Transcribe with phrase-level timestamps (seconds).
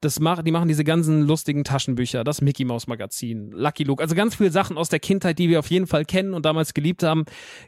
[0.00, 4.14] das mach, die machen diese ganzen lustigen Taschenbücher, das Mickey Mouse Magazin, Lucky Luke, also
[4.14, 7.02] ganz viele Sachen aus der Kindheit, die wir auf jeden Fall kennen und damals geliebt
[7.02, 7.24] haben,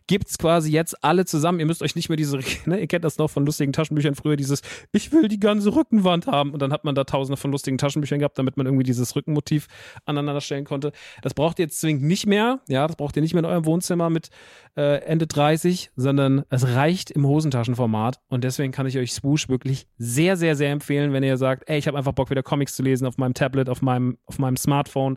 [0.06, 1.58] gibt's quasi jetzt alle zusammen.
[1.58, 4.36] Ihr müsst euch nicht mehr diese, ne, ihr kennt das noch von lustigen Taschenbüchern früher,
[4.36, 7.78] dieses, ich will die ganze Rückenwand haben und dann hat man da tausende von lustigen
[7.78, 9.66] Taschenbüchern gehabt, damit man irgendwie dieses Rückenmotiv
[10.04, 10.92] aneinander stellen konnte.
[11.22, 13.66] Das braucht ihr jetzt zwingend nicht mehr, ja, das braucht ihr nicht mehr in eurem
[13.66, 14.30] Wohnzimmer mit
[14.76, 19.86] äh, Ende 30, sondern es reicht im Hosentaschenformat und deswegen kann ich euch Swoosh wirklich
[19.98, 22.82] sehr, sehr, sehr empfehlen, wenn ihr sagt, ey, ich habe einfach Bock wieder Comics zu
[22.82, 25.16] lesen auf meinem Tablet, auf meinem, auf meinem Smartphone.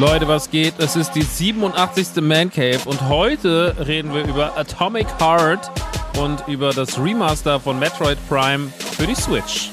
[0.00, 0.72] Leute, was geht?
[0.78, 2.22] Es ist die 87.
[2.22, 5.70] Man Cave und heute reden wir über Atomic Heart
[6.18, 9.70] und über das Remaster von Metroid Prime für die Switch.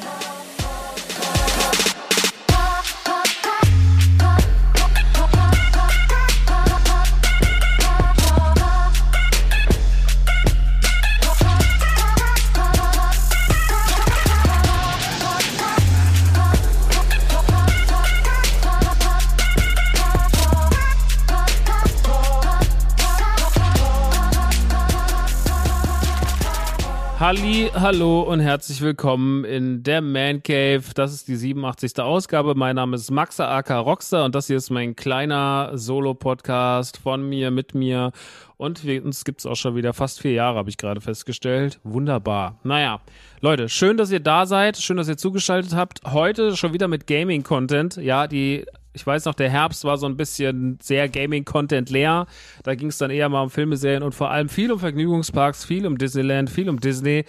[27.28, 30.82] Halli, hallo und herzlich willkommen in der Man Cave.
[30.96, 32.00] Das ist die 87.
[32.00, 32.56] Ausgabe.
[32.56, 37.52] Mein Name ist Maxa aka Rockstar und das hier ist mein kleiner Solo-Podcast von mir,
[37.52, 38.14] mit mir.
[38.56, 41.82] Und wir, uns gibt's auch schon wieder fast vier Jahre, habe ich gerade festgestellt.
[41.84, 42.60] Wunderbar.
[42.64, 43.02] Naja,
[43.42, 44.78] Leute, schön, dass ihr da seid.
[44.78, 46.00] Schön, dass ihr zugeschaltet habt.
[46.06, 47.98] Heute schon wieder mit Gaming-Content.
[47.98, 48.66] Ja, die
[48.98, 52.26] ich weiß noch, der Herbst war so ein bisschen sehr Gaming-Content leer.
[52.64, 55.66] Da ging es dann eher mal um Filme, Serien und vor allem viel um Vergnügungsparks,
[55.66, 57.24] viel um Disneyland, viel um Disney.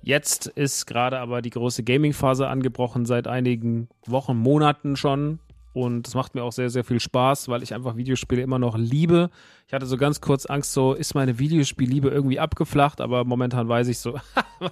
[0.00, 5.38] Jetzt ist gerade aber die große Gaming-Phase angebrochen, seit einigen Wochen, Monaten schon.
[5.74, 8.78] Und es macht mir auch sehr, sehr viel Spaß, weil ich einfach Videospiele immer noch
[8.78, 9.30] liebe.
[9.66, 13.88] Ich hatte so ganz kurz Angst, so ist meine Videospielliebe irgendwie abgeflacht, aber momentan weiß
[13.88, 14.18] ich so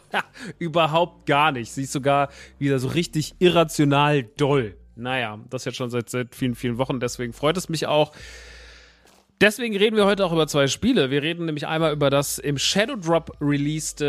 [0.58, 1.70] überhaupt gar nicht.
[1.70, 4.76] Sie ist sogar wieder so richtig irrational doll.
[5.00, 7.00] Naja, das jetzt schon seit, seit vielen, vielen Wochen.
[7.00, 8.12] Deswegen freut es mich auch.
[9.40, 11.10] Deswegen reden wir heute auch über zwei Spiele.
[11.10, 14.02] Wir reden nämlich einmal über das im Shadow Drop released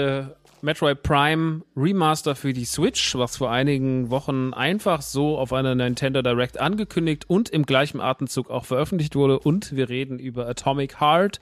[0.64, 6.22] Metroid Prime Remaster für die Switch, was vor einigen Wochen einfach so auf einer Nintendo
[6.22, 9.40] Direct angekündigt und im gleichen Atemzug auch veröffentlicht wurde.
[9.40, 11.40] Und wir reden über Atomic Heart,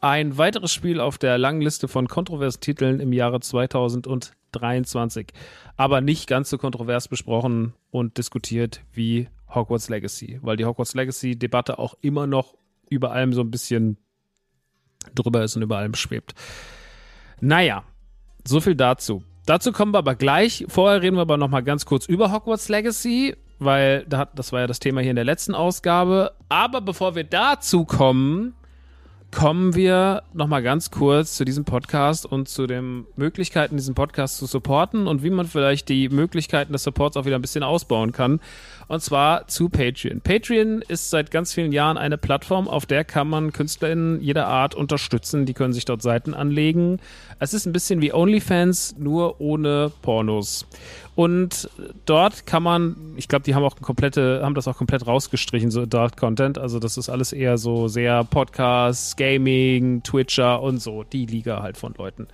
[0.00, 3.40] ein weiteres Spiel auf der langen Liste von kontroversen Titeln im Jahre
[4.52, 5.28] 2023.
[5.76, 11.78] Aber nicht ganz so kontrovers besprochen und diskutiert wie Hogwarts Legacy, weil die Hogwarts Legacy-Debatte
[11.78, 12.54] auch immer noch
[12.88, 13.96] über allem so ein bisschen
[15.14, 16.34] drüber ist und über allem schwebt.
[17.40, 17.84] Naja,
[18.46, 19.22] so viel dazu.
[19.46, 20.66] Dazu kommen wir aber gleich.
[20.68, 24.66] Vorher reden wir aber noch mal ganz kurz über Hogwarts Legacy, weil das war ja
[24.66, 26.32] das Thema hier in der letzten Ausgabe.
[26.48, 28.54] Aber bevor wir dazu kommen,
[29.32, 34.46] kommen wir nochmal ganz kurz zu diesem Podcast und zu den Möglichkeiten, diesen Podcast zu
[34.46, 38.40] supporten und wie man vielleicht die Möglichkeiten des Supports auch wieder ein bisschen ausbauen kann.
[38.90, 40.20] Und zwar zu Patreon.
[40.20, 44.74] Patreon ist seit ganz vielen Jahren eine Plattform, auf der kann man KünstlerInnen jeder Art
[44.74, 45.46] unterstützen.
[45.46, 46.98] Die können sich dort Seiten anlegen.
[47.38, 50.66] Es ist ein bisschen wie OnlyFans, nur ohne Pornos.
[51.20, 51.68] Und
[52.06, 55.84] dort kann man, ich glaube, die haben auch komplette, haben das auch komplett rausgestrichen, so
[55.84, 56.56] Dark Content.
[56.56, 61.76] Also das ist alles eher so sehr Podcasts, Gaming, Twitcher und so, die Liga halt
[61.76, 62.26] von Leuten.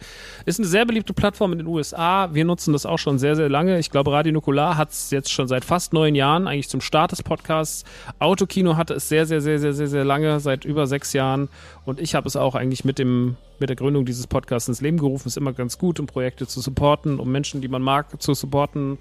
[0.44, 2.32] Ist eine sehr beliebte Plattform in den USA.
[2.32, 3.78] Wir nutzen das auch schon sehr, sehr lange.
[3.80, 7.12] Ich glaube, Radio Nukular hat es jetzt schon seit fast neun Jahren, eigentlich zum Start
[7.12, 7.84] des Podcasts.
[8.18, 11.48] Autokino hatte es sehr, sehr, sehr, sehr, sehr, sehr lange, seit über sechs Jahren.
[11.84, 14.98] Und ich habe es auch eigentlich mit dem mit der Gründung dieses Podcasts ins Leben
[14.98, 15.28] gerufen.
[15.28, 18.98] Ist immer ganz gut, um Projekte zu supporten, um Menschen, die man mag, zu supporten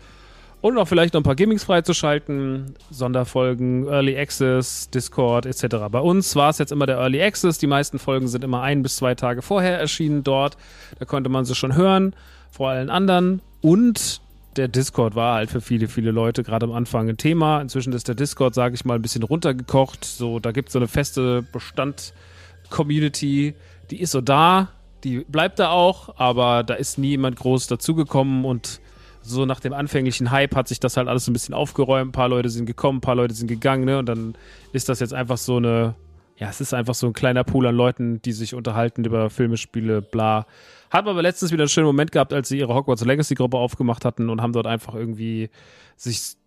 [0.66, 5.76] und auch vielleicht noch ein paar Gimmicks freizuschalten, Sonderfolgen, Early Access, Discord etc.
[5.92, 7.60] Bei uns war es jetzt immer der Early Access.
[7.60, 10.58] Die meisten Folgen sind immer ein bis zwei Tage vorher erschienen dort.
[10.98, 12.16] Da konnte man sie schon hören,
[12.50, 13.44] vor allen anderen.
[13.62, 14.22] Und
[14.56, 17.62] der Discord war halt für viele, viele Leute gerade am Anfang ein Thema.
[17.62, 20.06] Inzwischen ist der Discord, sage ich mal, ein bisschen runtergekocht.
[20.06, 23.56] So, da gibt es so eine feste Bestand-Community,
[23.92, 24.70] die ist so da,
[25.04, 28.82] die bleibt da auch, aber da ist nie jemand groß dazugekommen und
[29.22, 32.10] so nach dem anfänglichen Hype hat sich das halt alles so ein bisschen aufgeräumt.
[32.10, 33.98] Ein paar Leute sind gekommen, ein paar Leute sind gegangen, ne?
[33.98, 34.36] Und dann
[34.72, 35.96] ist das jetzt einfach so eine,
[36.38, 39.58] ja, es ist einfach so ein kleiner Pool an Leuten, die sich unterhalten über Filme,
[39.58, 40.46] Spiele, bla.
[40.90, 44.06] Hat aber letztens wieder einen schönen Moment gehabt, als sie ihre Hogwarts Legacy Gruppe aufgemacht
[44.06, 45.50] hatten und haben dort einfach irgendwie
[45.96, 46.38] sich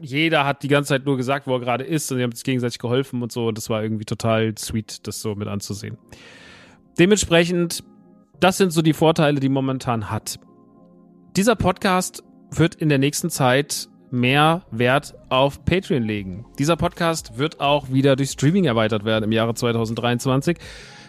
[0.00, 2.42] jeder hat die ganze Zeit nur gesagt, wo er gerade ist und sie haben sich
[2.42, 5.96] gegenseitig geholfen und so und das war irgendwie total sweet, das so mit anzusehen.
[6.98, 7.84] Dementsprechend,
[8.40, 10.40] das sind so die Vorteile, die momentan hat.
[11.36, 16.46] Dieser Podcast wird in der nächsten Zeit mehr Wert auf Patreon legen.
[16.58, 20.58] Dieser Podcast wird auch wieder durch Streaming erweitert werden im Jahre 2023,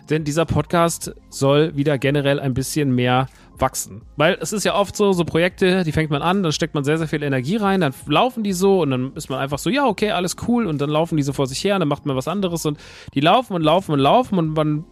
[0.10, 3.28] denn dieser Podcast soll wieder generell ein bisschen mehr
[3.58, 4.04] wachsen.
[4.16, 6.84] Weil es ist ja oft so, so Projekte, die fängt man an, dann steckt man
[6.84, 9.70] sehr, sehr viel Energie rein, dann laufen die so und dann ist man einfach so,
[9.70, 12.06] ja, okay, alles cool und dann laufen die so vor sich her und dann macht
[12.06, 12.78] man was anderes und
[13.14, 14.86] die laufen und laufen und laufen und man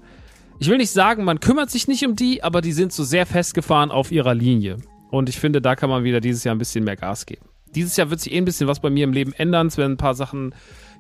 [0.57, 3.25] ich will nicht sagen, man kümmert sich nicht um die, aber die sind so sehr
[3.25, 4.77] festgefahren auf ihrer Linie.
[5.11, 7.45] Und ich finde, da kann man wieder dieses Jahr ein bisschen mehr Gas geben.
[7.75, 9.67] Dieses Jahr wird sich eh ein bisschen was bei mir im Leben ändern.
[9.67, 10.55] Es werden ein paar Sachen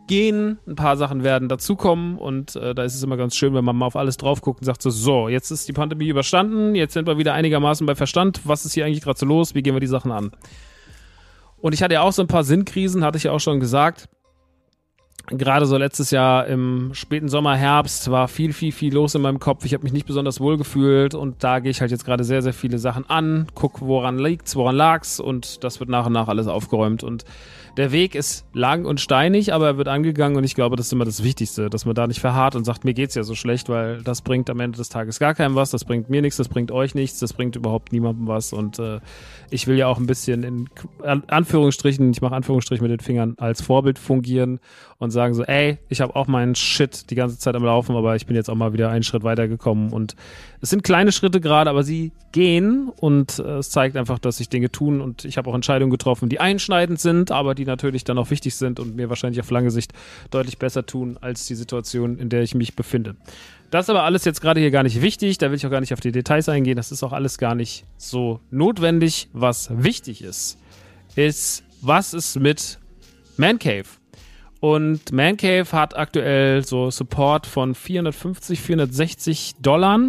[0.07, 3.65] gehen, ein paar Sachen werden dazukommen und äh, da ist es immer ganz schön, wenn
[3.65, 6.75] man mal auf alles drauf guckt und sagt so, so, jetzt ist die Pandemie überstanden,
[6.75, 8.41] jetzt sind wir wieder einigermaßen bei Verstand.
[8.45, 9.55] Was ist hier eigentlich gerade so los?
[9.55, 10.31] Wie gehen wir die Sachen an?
[11.57, 14.07] Und ich hatte ja auch so ein paar Sinnkrisen, hatte ich ja auch schon gesagt
[15.27, 19.39] gerade so letztes Jahr im späten Sommer, Herbst war viel, viel, viel los in meinem
[19.39, 19.65] Kopf.
[19.65, 22.41] Ich habe mich nicht besonders wohl gefühlt und da gehe ich halt jetzt gerade sehr,
[22.41, 26.27] sehr viele Sachen an, guck, woran liegt's, woran lag's und das wird nach und nach
[26.27, 27.25] alles aufgeräumt und
[27.77, 30.93] der Weg ist lang und steinig, aber er wird angegangen und ich glaube, das ist
[30.93, 33.69] immer das Wichtigste, dass man da nicht verharrt und sagt, mir geht's ja so schlecht,
[33.69, 36.47] weil das bringt am Ende des Tages gar keinem was, das bringt mir nichts, das
[36.47, 38.99] bringt euch nichts, das bringt überhaupt niemandem was und äh,
[39.49, 40.69] ich will ja auch ein bisschen in
[41.01, 44.59] Anführungsstrichen, ich mache Anführungsstrichen mit den Fingern, als Vorbild fungieren
[44.97, 48.15] und sagen so, ey, ich habe auch meinen Shit die ganze Zeit am Laufen, aber
[48.15, 50.15] ich bin jetzt auch mal wieder einen Schritt weitergekommen und
[50.61, 54.47] es sind kleine Schritte gerade, aber sie gehen und äh, es zeigt einfach, dass sich
[54.47, 58.17] Dinge tun und ich habe auch Entscheidungen getroffen, die einschneidend sind, aber die natürlich dann
[58.17, 59.91] auch wichtig sind und mir wahrscheinlich auf lange Sicht
[60.31, 63.15] deutlich besser tun als die Situation, in der ich mich befinde.
[63.71, 65.81] Das ist aber alles jetzt gerade hier gar nicht wichtig, da will ich auch gar
[65.81, 69.27] nicht auf die Details eingehen, das ist auch alles gar nicht so notwendig.
[69.33, 70.57] Was wichtig ist,
[71.15, 72.79] ist, was ist mit
[73.35, 73.85] Man Cave?
[74.59, 79.99] Und Man Cave hat aktuell so Support von 450, 460 Dollar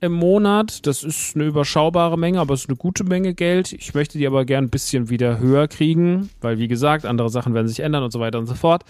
[0.00, 0.86] im Monat.
[0.86, 3.72] Das ist eine überschaubare Menge, aber es ist eine gute Menge Geld.
[3.72, 7.54] Ich möchte die aber gern ein bisschen wieder höher kriegen, weil wie gesagt, andere Sachen
[7.54, 8.84] werden sich ändern und so weiter und so fort.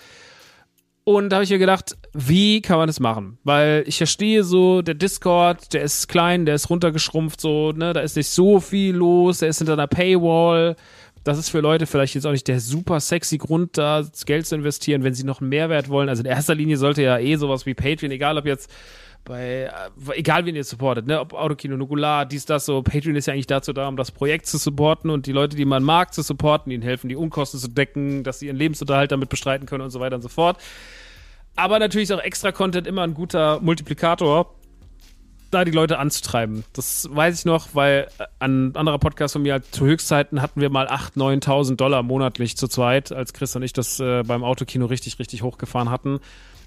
[1.04, 3.38] Und da habe ich mir gedacht, wie kann man das machen?
[3.42, 8.00] Weil ich verstehe so, der Discord, der ist klein, der ist runtergeschrumpft, so, ne, da
[8.00, 10.76] ist nicht so viel los, der ist hinter einer Paywall.
[11.24, 14.56] Das ist für Leute vielleicht jetzt auch nicht der super sexy Grund, da Geld zu
[14.56, 16.08] investieren, wenn sie noch einen Mehrwert wollen.
[16.08, 18.70] Also in erster Linie sollte ja eh sowas wie Patreon, egal ob jetzt
[19.24, 23.26] bei, äh, egal wen ihr supportet, ne, ob Autokino, Nugular, dies, das, so, Patreon ist
[23.26, 26.12] ja eigentlich dazu da, um das Projekt zu supporten und die Leute, die man mag,
[26.12, 29.84] zu supporten, ihnen helfen, die Unkosten zu decken, dass sie ihren Lebensunterhalt damit bestreiten können
[29.84, 30.58] und so weiter und so fort.
[31.54, 34.54] Aber natürlich ist auch extra Content immer ein guter Multiplikator,
[35.52, 36.64] da die Leute anzutreiben.
[36.72, 40.60] Das weiß ich noch, weil äh, an anderer Podcast von mir halt, zu Höchstzeiten hatten
[40.60, 44.44] wir mal 8.000, 9.000 Dollar monatlich zu zweit, als Chris und ich das äh, beim
[44.44, 46.20] Autokino richtig, richtig hochgefahren hatten.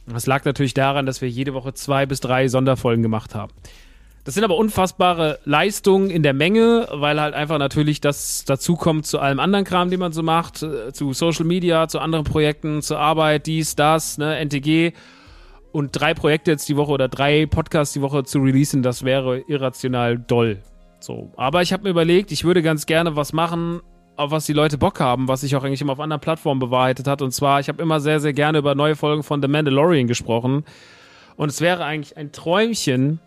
[0.08, 3.52] Das lag natürlich daran, dass wir jede Woche zwei bis drei Sonderfolgen gemacht haben.
[4.26, 9.20] Das sind aber unfassbare Leistungen in der Menge, weil halt einfach natürlich das dazukommt zu
[9.20, 13.00] allem anderen Kram, den man so macht, äh, zu Social Media, zu anderen Projekten, zur
[13.00, 14.94] Arbeit, dies, das, ne, NTG.
[15.76, 19.40] Und drei Projekte jetzt die Woche oder drei Podcasts die Woche zu releasen, das wäre
[19.40, 20.62] irrational doll.
[21.02, 21.34] So.
[21.36, 23.82] Aber ich habe mir überlegt, ich würde ganz gerne was machen,
[24.16, 27.08] auf was die Leute Bock haben, was sich auch eigentlich immer auf anderen Plattformen bewahrheitet
[27.08, 27.22] hat.
[27.22, 30.64] Und zwar, ich habe immer sehr, sehr gerne über neue Folgen von The Mandalorian gesprochen.
[31.36, 33.20] Und es wäre eigentlich ein Träumchen,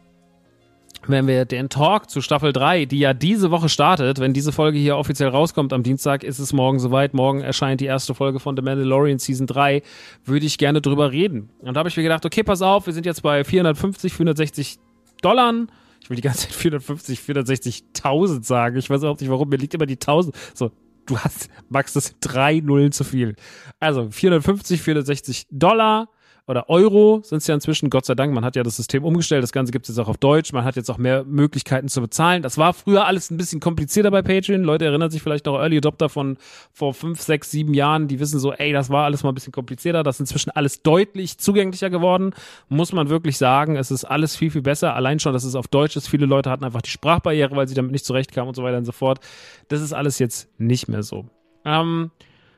[1.06, 4.78] wenn wir den Talk zu Staffel 3, die ja diese Woche startet, wenn diese Folge
[4.78, 7.14] hier offiziell rauskommt am Dienstag, ist es morgen soweit.
[7.14, 9.82] Morgen erscheint die erste Folge von The Mandalorian Season 3.
[10.24, 11.50] Würde ich gerne drüber reden.
[11.60, 14.78] Und da habe ich mir gedacht, okay, pass auf, wir sind jetzt bei 450, 460
[15.22, 15.54] Dollar.
[16.02, 18.76] Ich will die ganze Zeit 450, 460.000 sagen.
[18.76, 19.48] Ich weiß auch nicht warum.
[19.48, 20.34] Mir liegt immer die 1000.
[20.54, 20.70] So,
[21.06, 23.34] du hast, Max, das sind drei Nullen zu viel.
[23.80, 26.08] Also 450, 460 Dollar
[26.48, 29.42] oder Euro sind es ja inzwischen, Gott sei Dank, man hat ja das System umgestellt,
[29.42, 32.00] das Ganze gibt es jetzt auch auf Deutsch, man hat jetzt auch mehr Möglichkeiten zu
[32.00, 32.42] bezahlen.
[32.42, 34.62] Das war früher alles ein bisschen komplizierter bei Patreon.
[34.62, 36.38] Leute erinnern sich vielleicht noch Early Adopter von
[36.72, 39.52] vor fünf, sechs, sieben Jahren, die wissen so, ey, das war alles mal ein bisschen
[39.52, 42.32] komplizierter, das ist inzwischen alles deutlich zugänglicher geworden,
[42.70, 43.76] muss man wirklich sagen.
[43.76, 44.96] Es ist alles viel, viel besser.
[44.96, 46.08] Allein schon, dass es auf Deutsch ist.
[46.08, 48.86] Viele Leute hatten einfach die Sprachbarriere, weil sie damit nicht zurechtkamen und so weiter und
[48.86, 49.20] so fort.
[49.68, 51.26] Das ist alles jetzt nicht mehr so.
[51.66, 52.10] Ähm,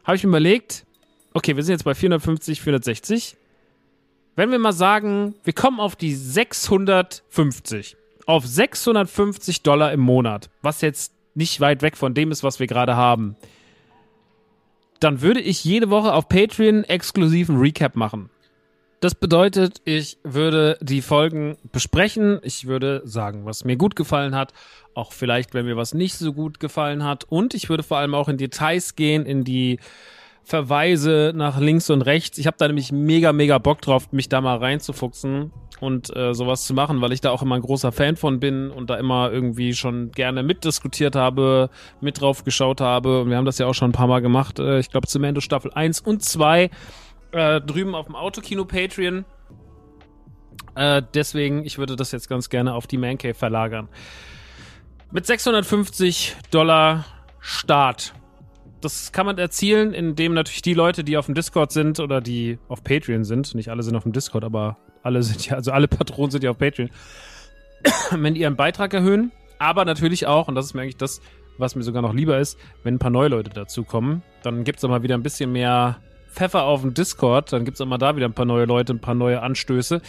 [0.05, 0.87] Habe ich mir überlegt,
[1.35, 3.37] okay, wir sind jetzt bei 450, 460
[4.37, 7.97] wenn wir mal sagen, wir kommen auf die 650,
[8.27, 12.67] auf 650 Dollar im Monat, was jetzt nicht weit weg von dem ist, was wir
[12.67, 13.37] gerade haben,
[15.01, 18.31] dann würde ich jede Woche auf Patreon exklusiven Recap machen.
[19.01, 22.39] Das bedeutet, ich würde die Folgen besprechen.
[22.43, 24.53] Ich würde sagen, was mir gut gefallen hat.
[24.93, 27.25] Auch vielleicht, wenn mir was nicht so gut gefallen hat.
[27.25, 29.79] Und ich würde vor allem auch in Details gehen, in die
[30.51, 32.37] Verweise nach links und rechts.
[32.37, 36.65] Ich habe da nämlich mega, mega Bock drauf, mich da mal reinzufuchsen und äh, sowas
[36.65, 39.31] zu machen, weil ich da auch immer ein großer Fan von bin und da immer
[39.31, 43.21] irgendwie schon gerne mitdiskutiert habe, mit drauf geschaut habe.
[43.21, 44.59] Und wir haben das ja auch schon ein paar Mal gemacht.
[44.59, 46.69] Äh, ich glaube, Zemento Staffel 1 und 2
[47.31, 49.25] äh, drüben auf dem Autokino Patreon.
[50.75, 53.89] Äh, deswegen, ich würde das jetzt ganz gerne auf die Mancave verlagern.
[55.13, 57.05] Mit 650 Dollar
[57.39, 58.15] Start
[58.81, 62.59] das kann man erzielen, indem natürlich die Leute, die auf dem Discord sind oder die
[62.69, 65.89] auf Patreon sind, nicht alle sind auf dem Discord, aber alle sind ja, also alle
[65.89, 66.91] Patronen sind ja auf Patreon,
[68.11, 71.21] wenn die ihren Beitrag erhöhen, aber natürlich auch, und das ist mir eigentlich das,
[71.59, 74.85] was mir sogar noch lieber ist, wenn ein paar neue Leute dazukommen, dann gibt es
[74.85, 75.99] auch mal wieder ein bisschen mehr
[76.31, 78.95] Pfeffer auf dem Discord, dann gibt es auch mal da wieder ein paar neue Leute,
[78.95, 80.01] ein paar neue Anstöße.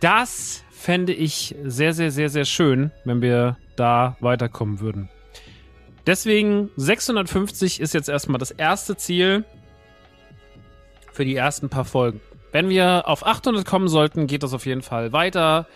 [0.00, 5.08] Das fände ich sehr, sehr, sehr, sehr schön, wenn wir da weiterkommen würden.
[6.06, 9.44] Deswegen 650 ist jetzt erstmal das erste Ziel
[11.12, 12.20] für die ersten paar Folgen.
[12.52, 15.66] Wenn wir auf 800 kommen sollten, geht das auf jeden Fall weiter.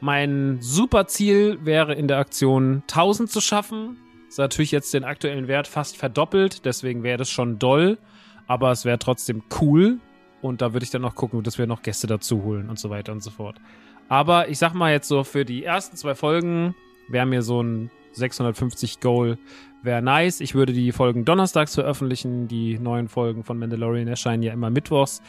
[0.00, 3.98] Mein super Ziel wäre in der Aktion 1000 zu schaffen.
[4.28, 7.98] Ist natürlich jetzt den aktuellen Wert fast verdoppelt, deswegen wäre das schon doll,
[8.46, 9.98] aber es wäre trotzdem cool.
[10.40, 12.88] Und da würde ich dann noch gucken, dass wir noch Gäste dazu holen und so
[12.88, 13.60] weiter und so fort.
[14.08, 16.74] Aber ich sag mal jetzt so, für die ersten zwei Folgen
[17.08, 19.38] wäre mir so ein 650 Goal
[19.82, 20.40] wäre nice.
[20.40, 22.48] Ich würde die Folgen donnerstags veröffentlichen.
[22.48, 25.22] Die neuen Folgen von Mandalorian erscheinen ja immer mittwochs.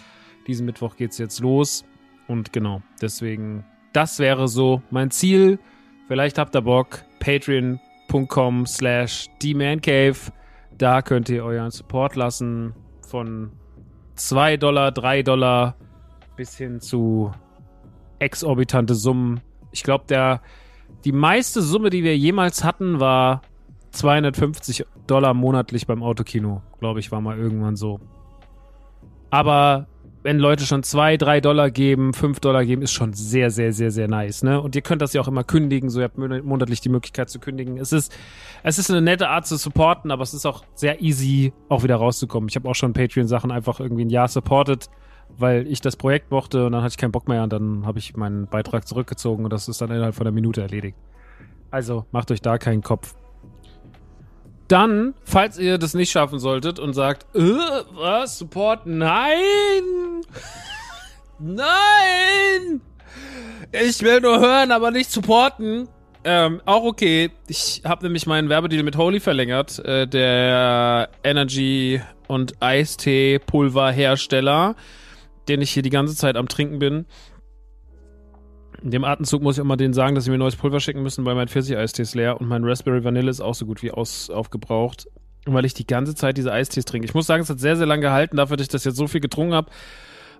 [0.47, 1.85] Diesen Mittwoch geht's jetzt los.
[2.27, 5.59] Und genau, deswegen, das wäre so mein Ziel.
[6.07, 7.03] Vielleicht habt ihr Bock.
[7.19, 10.17] Patreon.com slash Cave.
[10.77, 12.73] Da könnt ihr euren Support lassen.
[13.07, 13.51] Von
[14.15, 15.75] 2 Dollar, 3 Dollar
[16.35, 17.31] bis hin zu
[18.19, 19.41] exorbitante Summen.
[19.71, 20.41] Ich glaube, der
[21.05, 23.41] die meiste Summe, die wir jemals hatten, war
[23.93, 27.99] 250 Dollar monatlich beim Autokino, glaube ich, war mal irgendwann so.
[29.29, 29.87] Aber
[30.23, 33.91] wenn Leute schon 2, 3 Dollar geben, 5 Dollar geben, ist schon sehr, sehr, sehr,
[33.91, 34.61] sehr nice, ne?
[34.61, 37.39] Und ihr könnt das ja auch immer kündigen, so ihr habt monatlich die Möglichkeit zu
[37.39, 37.77] kündigen.
[37.77, 38.15] Es ist,
[38.63, 41.97] es ist eine nette Art zu supporten, aber es ist auch sehr easy, auch wieder
[41.97, 42.47] rauszukommen.
[42.47, 44.89] Ich habe auch schon Patreon-Sachen einfach irgendwie ein Jahr supported,
[45.37, 47.99] weil ich das Projekt mochte und dann hatte ich keinen Bock mehr und dann habe
[47.99, 50.97] ich meinen Beitrag zurückgezogen und das ist dann innerhalb von einer Minute erledigt.
[51.69, 53.15] Also macht euch da keinen Kopf.
[54.73, 57.41] Dann, falls ihr das nicht schaffen solltet und sagt, äh,
[57.91, 58.87] was, Support?
[58.87, 60.23] Nein!
[61.37, 62.81] Nein!
[63.71, 65.89] Ich will nur hören, aber nicht supporten.
[66.23, 67.29] Ähm, auch okay.
[67.47, 74.75] Ich habe nämlich meinen Werbedeal mit Holy verlängert, äh, der Energy und Eistee-Pulverhersteller,
[75.49, 77.05] den ich hier die ganze Zeit am Trinken bin.
[78.83, 81.03] In dem Atemzug muss ich auch mal denen sagen, dass sie mir neues Pulver schicken
[81.03, 83.91] müssen, weil mein Pfirsich-Eistee ist leer und mein Raspberry Vanille ist auch so gut wie
[83.91, 85.07] aus, aufgebraucht.
[85.45, 87.05] Weil ich die ganze Zeit diese Eistees trinke.
[87.05, 89.07] Ich muss sagen, es hat sehr, sehr lange gehalten, dafür, dass ich das jetzt so
[89.07, 89.71] viel getrunken habe.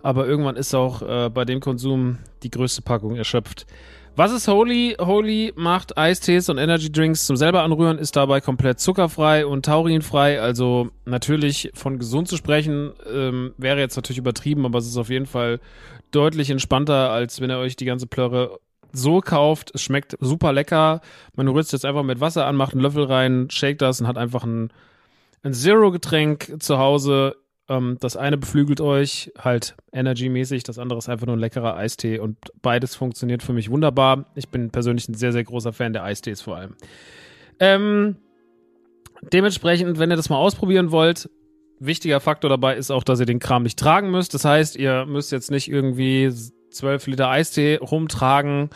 [0.01, 3.65] Aber irgendwann ist auch äh, bei dem Konsum die größte Packung erschöpft.
[4.15, 4.95] Was ist Holy?
[4.99, 10.39] Holy macht Eistees und Energy Drinks zum selber anrühren, ist dabei komplett zuckerfrei und taurinfrei.
[10.39, 15.09] Also natürlich von gesund zu sprechen, ähm, wäre jetzt natürlich übertrieben, aber es ist auf
[15.09, 15.59] jeden Fall
[16.11, 18.59] deutlich entspannter, als wenn ihr euch die ganze Plörre
[18.91, 19.71] so kauft.
[19.73, 21.01] Es schmeckt super lecker.
[21.35, 24.05] Man rührt es jetzt einfach mit Wasser an, macht einen Löffel rein, shake das und
[24.05, 24.71] hat einfach ein,
[25.41, 27.35] ein Zero-Getränk zu Hause
[27.69, 32.19] ähm, das eine beflügelt euch halt energy-mäßig, das andere ist einfach nur ein leckerer Eistee
[32.19, 34.31] und beides funktioniert für mich wunderbar.
[34.35, 36.75] Ich bin persönlich ein sehr, sehr großer Fan der Eistees vor allem.
[37.59, 38.17] Ähm,
[39.31, 41.29] dementsprechend, wenn ihr das mal ausprobieren wollt,
[41.79, 44.33] wichtiger Faktor dabei ist auch, dass ihr den Kram nicht tragen müsst.
[44.33, 46.31] Das heißt, ihr müsst jetzt nicht irgendwie
[46.71, 48.69] 12 Liter Eistee rumtragen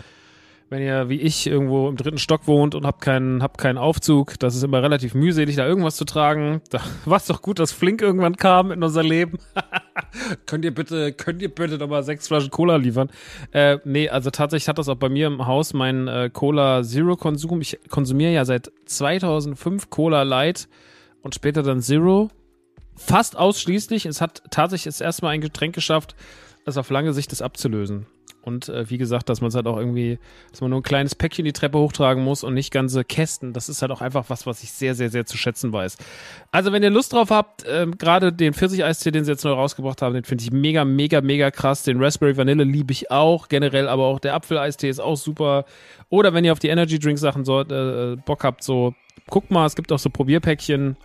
[0.69, 4.37] wenn ihr wie ich irgendwo im dritten Stock wohnt und habt keinen, habt keinen Aufzug,
[4.39, 6.61] das ist immer relativ mühselig, da irgendwas zu tragen.
[6.69, 9.39] Da war es doch gut, dass Flink irgendwann kam in unser Leben.
[10.45, 13.09] könnt ihr bitte, könnt ihr bitte nochmal sechs Flaschen Cola liefern?
[13.51, 17.15] Äh, nee, also tatsächlich hat das auch bei mir im Haus mein äh, Cola Zero
[17.15, 17.61] Konsum.
[17.61, 20.67] Ich konsumiere ja seit 2005 Cola Light
[21.21, 22.29] und später dann Zero.
[22.97, 24.05] Fast ausschließlich.
[24.05, 26.15] Es hat tatsächlich das erste Mal ein Getränk geschafft,
[26.65, 28.07] das auf lange Sicht das abzulösen.
[28.47, 30.19] Und äh, wie gesagt, dass man es halt auch irgendwie,
[30.51, 33.51] dass man nur ein kleines Päckchen die Treppe hochtragen muss und nicht ganze Kästen.
[33.51, 35.97] Das ist halt auch einfach was, was ich sehr, sehr, sehr zu schätzen weiß.
[36.51, 40.01] Also, wenn ihr Lust drauf habt, äh, gerade den Pfirsich-Eistee, den sie jetzt neu rausgebracht
[40.01, 41.83] haben, den finde ich mega, mega, mega krass.
[41.83, 43.49] Den Raspberry Vanille liebe ich auch.
[43.49, 45.65] Generell aber auch der Apfel-Eistee ist auch super.
[46.07, 48.93] Oder wenn ihr auf die Energy Drink Sachen so, äh, Bock habt, so
[49.29, 50.95] guckt mal, es gibt auch so Probierpäckchen.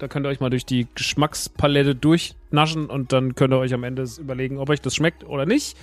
[0.00, 3.84] Da könnt ihr euch mal durch die Geschmackspalette durchnaschen und dann könnt ihr euch am
[3.84, 5.76] Ende überlegen, ob euch das schmeckt oder nicht.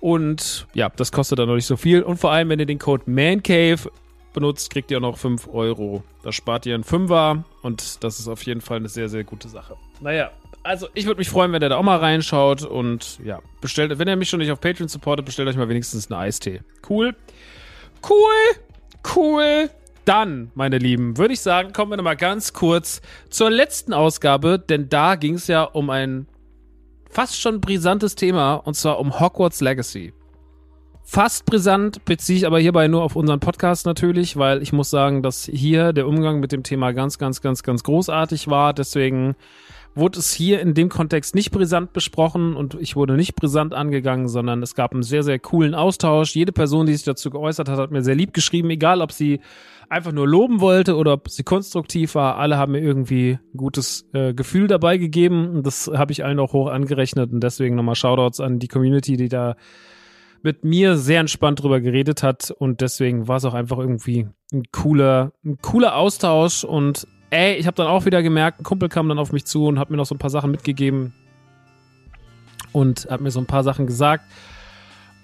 [0.00, 2.02] Und ja, das kostet dann noch nicht so viel.
[2.02, 3.88] Und vor allem, wenn ihr den Code MANCAVE
[4.32, 6.02] benutzt, kriegt ihr auch noch 5 Euro.
[6.24, 9.48] Da spart ihr einen Fünfer und das ist auf jeden Fall eine sehr, sehr gute
[9.48, 9.76] Sache.
[10.00, 10.32] Naja,
[10.64, 14.08] also ich würde mich freuen, wenn ihr da auch mal reinschaut und ja, bestellt, wenn
[14.08, 16.62] ihr mich schon nicht auf Patreon supportet, bestellt euch mal wenigstens einen Eistee.
[16.88, 17.14] Cool.
[18.02, 18.58] Cool.
[19.14, 19.70] Cool.
[20.04, 24.88] Dann, meine Lieben, würde ich sagen, kommen wir nochmal ganz kurz zur letzten Ausgabe, denn
[24.88, 26.26] da ging es ja um ein
[27.10, 30.12] fast schon brisantes Thema und zwar um Hogwarts Legacy.
[31.06, 35.22] Fast brisant beziehe ich aber hierbei nur auf unseren Podcast natürlich, weil ich muss sagen,
[35.22, 38.72] dass hier der Umgang mit dem Thema ganz, ganz, ganz, ganz großartig war.
[38.72, 39.36] Deswegen
[39.94, 44.28] wurde es hier in dem Kontext nicht brisant besprochen und ich wurde nicht brisant angegangen,
[44.28, 46.34] sondern es gab einen sehr, sehr coolen Austausch.
[46.34, 49.40] Jede Person, die sich dazu geäußert hat, hat mir sehr lieb geschrieben, egal ob sie
[49.88, 52.36] einfach nur loben wollte oder ob sie konstruktiv war.
[52.36, 56.40] Alle haben mir irgendwie ein gutes äh, Gefühl dabei gegeben und das habe ich allen
[56.40, 59.56] auch hoch angerechnet und deswegen nochmal Shoutouts an die Community, die da
[60.42, 64.64] mit mir sehr entspannt drüber geredet hat und deswegen war es auch einfach irgendwie ein
[64.72, 69.08] cooler, ein cooler Austausch und ey, ich habe dann auch wieder gemerkt, ein Kumpel kam
[69.08, 71.12] dann auf mich zu und hat mir noch so ein paar Sachen mitgegeben
[72.72, 74.24] und hat mir so ein paar Sachen gesagt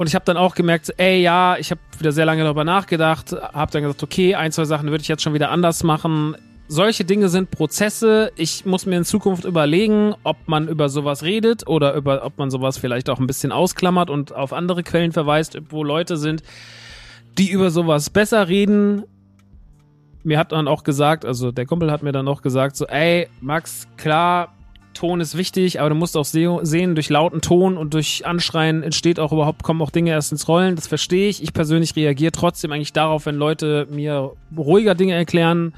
[0.00, 3.32] und ich habe dann auch gemerkt, ey, ja, ich habe wieder sehr lange darüber nachgedacht,
[3.32, 6.36] habe dann gesagt, okay, ein, zwei Sachen würde ich jetzt schon wieder anders machen.
[6.68, 8.32] Solche Dinge sind Prozesse.
[8.36, 12.50] Ich muss mir in Zukunft überlegen, ob man über sowas redet oder über, ob man
[12.50, 16.42] sowas vielleicht auch ein bisschen ausklammert und auf andere Quellen verweist, wo Leute sind,
[17.36, 19.04] die über sowas besser reden.
[20.22, 23.28] Mir hat dann auch gesagt, also der Kumpel hat mir dann auch gesagt, so, ey,
[23.40, 24.52] Max, klar,
[24.92, 29.18] Ton ist wichtig, aber du musst auch sehen, durch lauten Ton und durch Anschreien entsteht
[29.18, 30.76] auch überhaupt, kommen auch Dinge erst ins Rollen.
[30.76, 31.42] Das verstehe ich.
[31.42, 35.72] Ich persönlich reagiere trotzdem eigentlich darauf, wenn Leute mir ruhiger Dinge erklären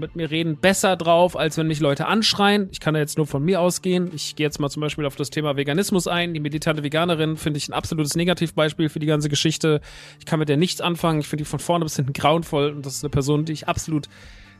[0.00, 2.68] mit mir reden, besser drauf, als wenn mich Leute anschreien.
[2.72, 4.10] Ich kann da jetzt nur von mir ausgehen.
[4.14, 6.34] Ich gehe jetzt mal zum Beispiel auf das Thema Veganismus ein.
[6.34, 9.80] Die militante Veganerin finde ich ein absolutes Negativbeispiel für die ganze Geschichte.
[10.18, 11.20] Ich kann mit der nichts anfangen.
[11.20, 13.68] Ich finde die von vorne bis hinten grauenvoll und das ist eine Person, die ich
[13.68, 14.08] absolut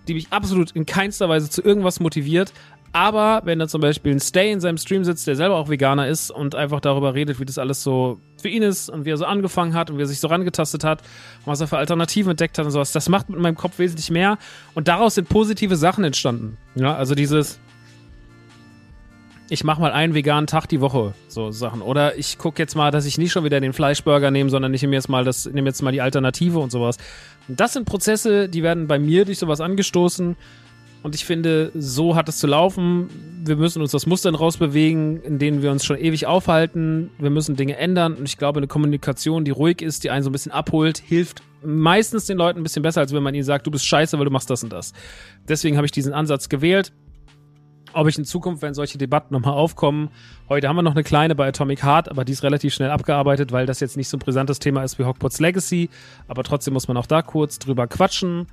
[0.09, 2.53] die mich absolut in keinster Weise zu irgendwas motiviert,
[2.93, 6.09] aber wenn da zum Beispiel ein Stay in seinem Stream sitzt, der selber auch Veganer
[6.09, 9.17] ist und einfach darüber redet, wie das alles so für ihn ist und wie er
[9.17, 11.03] so angefangen hat und wie er sich so rangetastet hat
[11.45, 14.39] was er für Alternativen entdeckt hat und sowas, das macht mit meinem Kopf wesentlich mehr
[14.75, 16.57] und daraus sind positive Sachen entstanden.
[16.75, 17.59] Ja, also dieses,
[19.49, 21.83] ich mache mal einen veganen Tag die Woche, so Sachen.
[21.83, 24.83] Oder ich gucke jetzt mal, dass ich nicht schon wieder den Fleischburger nehme, sondern ich
[24.83, 26.99] nehme jetzt mal das, nehme jetzt mal die Alternative und sowas.
[27.49, 30.37] Und das sind Prozesse, die werden bei mir durch sowas angestoßen
[31.03, 33.09] und ich finde, so hat es zu laufen.
[33.43, 37.11] Wir müssen uns aus Mustern rausbewegen, in denen wir uns schon ewig aufhalten.
[37.19, 38.15] Wir müssen Dinge ändern.
[38.15, 41.43] Und ich glaube, eine Kommunikation, die ruhig ist, die einen so ein bisschen abholt, hilft
[41.63, 44.25] meistens den Leuten ein bisschen besser, als wenn man ihnen sagt, du bist scheiße, weil
[44.27, 44.93] du machst das und das.
[45.49, 46.93] Deswegen habe ich diesen Ansatz gewählt.
[47.93, 50.11] Ob ich in Zukunft, wenn solche Debatten nochmal aufkommen,
[50.49, 53.51] heute haben wir noch eine kleine bei Atomic Heart, aber die ist relativ schnell abgearbeitet,
[53.51, 55.91] weil das jetzt nicht so ein brisantes Thema ist wie Hogwarts Legacy.
[56.29, 58.47] Aber trotzdem muss man auch da kurz drüber quatschen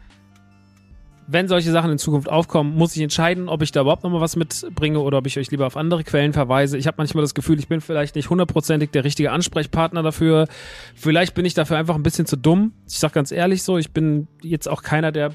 [1.28, 4.38] wenn solche Sachen in Zukunft aufkommen, muss ich entscheiden, ob ich da überhaupt nochmal was
[4.38, 6.78] mitbringe oder ob ich euch lieber auf andere Quellen verweise.
[6.78, 10.48] Ich habe manchmal das Gefühl, ich bin vielleicht nicht hundertprozentig der richtige Ansprechpartner dafür.
[10.96, 12.72] Vielleicht bin ich dafür einfach ein bisschen zu dumm.
[12.88, 15.32] Ich sag ganz ehrlich so, ich bin jetzt auch keiner, der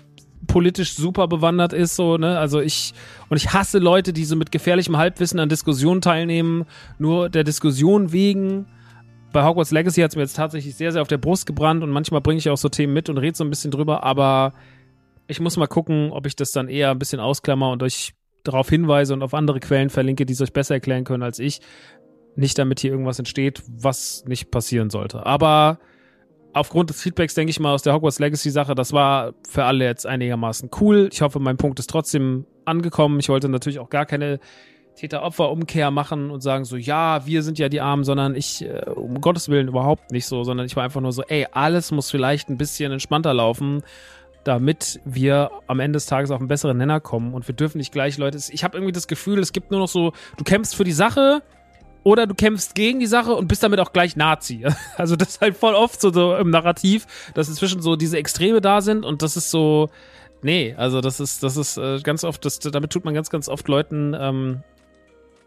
[0.46, 2.38] politisch super bewandert ist, so, ne?
[2.38, 2.94] Also ich,
[3.28, 6.64] und ich hasse Leute, die so mit gefährlichem Halbwissen an Diskussionen teilnehmen,
[6.98, 8.66] nur der Diskussion wegen.
[9.32, 11.90] Bei Hogwarts Legacy hat es mir jetzt tatsächlich sehr, sehr auf der Brust gebrannt und
[11.90, 14.52] manchmal bringe ich auch so Themen mit und rede so ein bisschen drüber, aber
[15.32, 18.14] ich muss mal gucken, ob ich das dann eher ein bisschen ausklammer und euch
[18.44, 21.60] darauf hinweise und auf andere Quellen verlinke, die es euch besser erklären können als ich.
[22.36, 25.26] Nicht damit hier irgendwas entsteht, was nicht passieren sollte.
[25.26, 25.78] Aber
[26.52, 29.84] aufgrund des Feedbacks denke ich mal aus der Hogwarts Legacy Sache, das war für alle
[29.84, 31.08] jetzt einigermaßen cool.
[31.12, 33.18] Ich hoffe, mein Punkt ist trotzdem angekommen.
[33.20, 34.38] Ich wollte natürlich auch gar keine
[34.96, 39.20] Täter-Opfer-Umkehr machen und sagen so, ja, wir sind ja die Armen, sondern ich, äh, um
[39.20, 42.50] Gottes Willen überhaupt nicht so, sondern ich war einfach nur so, ey, alles muss vielleicht
[42.50, 43.82] ein bisschen entspannter laufen,
[44.44, 47.92] damit wir am Ende des Tages auf einen besseren Nenner kommen und wir dürfen nicht
[47.92, 50.84] gleich Leute, ich habe irgendwie das Gefühl, es gibt nur noch so, du kämpfst für
[50.84, 51.42] die Sache,
[52.04, 54.66] oder du kämpfst gegen die Sache und bist damit auch gleich Nazi.
[54.96, 58.60] Also das ist halt voll oft so, so im Narrativ, dass inzwischen so diese Extreme
[58.60, 59.88] da sind und das ist so,
[60.42, 63.48] nee, also das ist, das ist äh, ganz oft, das, damit tut man ganz, ganz
[63.48, 64.62] oft Leuten ähm,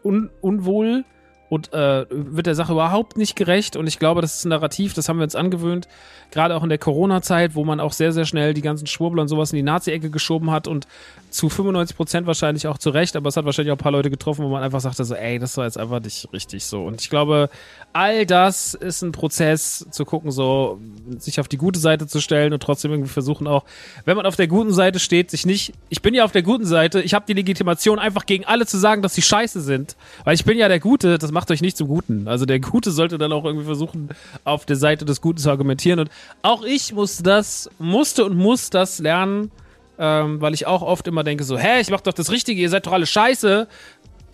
[0.02, 1.04] un, unwohl
[1.48, 3.76] und äh, wird der Sache überhaupt nicht gerecht.
[3.76, 5.88] Und ich glaube, das ist ein Narrativ, das haben wir uns angewöhnt,
[6.30, 9.28] gerade auch in der Corona-Zeit, wo man auch sehr, sehr schnell die ganzen Schwurbler und
[9.28, 10.86] sowas in die Nazi-Ecke geschoben hat und
[11.30, 14.10] zu 95 Prozent wahrscheinlich auch zu Recht, aber es hat wahrscheinlich auch ein paar Leute
[14.10, 16.84] getroffen, wo man einfach sagte so, ey, das war jetzt einfach nicht richtig so.
[16.84, 17.50] Und ich glaube,
[17.92, 20.80] all das ist ein Prozess, zu gucken, so,
[21.18, 23.64] sich auf die gute Seite zu stellen und trotzdem irgendwie versuchen auch,
[24.04, 26.64] wenn man auf der guten Seite steht, sich nicht, ich bin ja auf der guten
[26.64, 30.34] Seite, ich habe die Legitimation, einfach gegen alle zu sagen, dass sie scheiße sind, weil
[30.34, 32.28] ich bin ja der Gute, das macht euch nicht zum Guten.
[32.28, 34.08] Also der Gute sollte dann auch irgendwie versuchen,
[34.44, 38.70] auf der Seite des Guten zu argumentieren und auch ich musste das, musste und muss
[38.70, 39.50] das lernen,
[39.98, 42.70] ähm, weil ich auch oft immer denke so, hä, ich mach doch das Richtige, ihr
[42.70, 43.68] seid doch alle scheiße.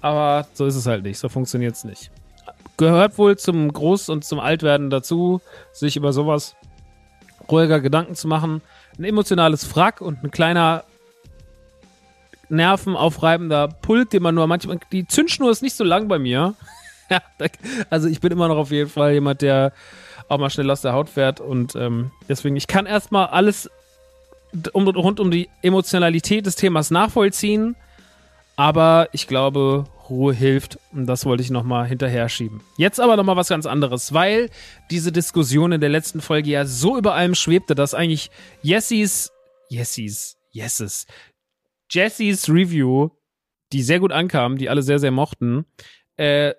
[0.01, 2.13] Aber so ist es halt nicht, so funktioniert es nicht.
[2.77, 5.41] Gehört wohl zum Groß- und zum Altwerden dazu,
[5.73, 6.55] sich über sowas
[7.51, 8.63] ruhiger Gedanken zu machen.
[8.97, 10.85] Ein emotionales Frack und ein kleiner
[12.49, 14.79] nervenaufreibender Pult, den man nur manchmal.
[14.93, 16.55] Die Zündschnur ist nicht so lang bei mir.
[17.91, 19.73] Also ich bin immer noch auf jeden Fall jemand, der
[20.29, 23.71] auch mal schnell aus der Haut fährt und ähm, deswegen, ich kann erstmal alles
[24.73, 27.77] um, rund um die Emotionalität des Themas nachvollziehen,
[28.57, 32.61] aber ich glaube, Ruhe hilft und das wollte ich nochmal hinterher schieben.
[32.77, 34.51] Jetzt aber nochmal was ganz anderes, weil
[34.91, 38.31] diese Diskussion in der letzten Folge ja so über allem schwebte, dass eigentlich
[38.63, 39.33] Jessys,
[39.69, 41.07] Jessys, Yeses,
[41.91, 43.11] Jessys Review,
[43.73, 45.65] die sehr gut ankam, die alle sehr, sehr mochten,
[46.17, 46.53] äh,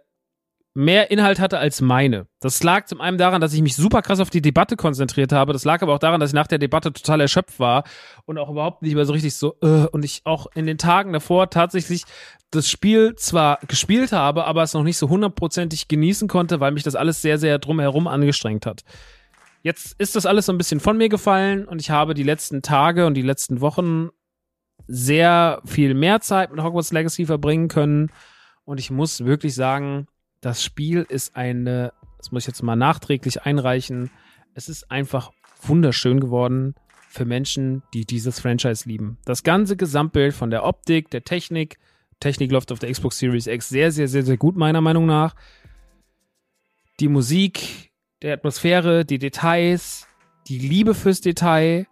[0.76, 2.28] mehr Inhalt hatte als meine.
[2.40, 5.54] Das lag zum einen daran, dass ich mich super krass auf die Debatte konzentriert habe.
[5.54, 7.84] Das lag aber auch daran, dass ich nach der Debatte total erschöpft war
[8.26, 11.14] und auch überhaupt nicht mehr so richtig so, äh, und ich auch in den Tagen
[11.14, 12.04] davor tatsächlich
[12.50, 16.84] das Spiel zwar gespielt habe, aber es noch nicht so hundertprozentig genießen konnte, weil mich
[16.84, 18.84] das alles sehr, sehr drumherum angestrengt hat.
[19.62, 22.62] Jetzt ist das alles so ein bisschen von mir gefallen und ich habe die letzten
[22.62, 24.10] Tage und die letzten Wochen
[24.88, 28.12] sehr viel mehr Zeit mit Hogwarts Legacy verbringen können.
[28.66, 30.08] Und ich muss wirklich sagen,
[30.44, 34.12] das Spiel ist eine, das muss ich jetzt mal nachträglich einreichen,
[34.54, 36.76] es ist einfach wunderschön geworden
[37.08, 39.18] für Menschen, die dieses Franchise lieben.
[39.24, 41.80] Das ganze Gesamtbild von der Optik, der Technik,
[42.20, 45.34] Technik läuft auf der Xbox Series X sehr, sehr, sehr, sehr gut, meiner Meinung nach.
[47.00, 50.08] Die Musik, die Atmosphäre, die Details,
[50.48, 51.88] die Liebe fürs Detail,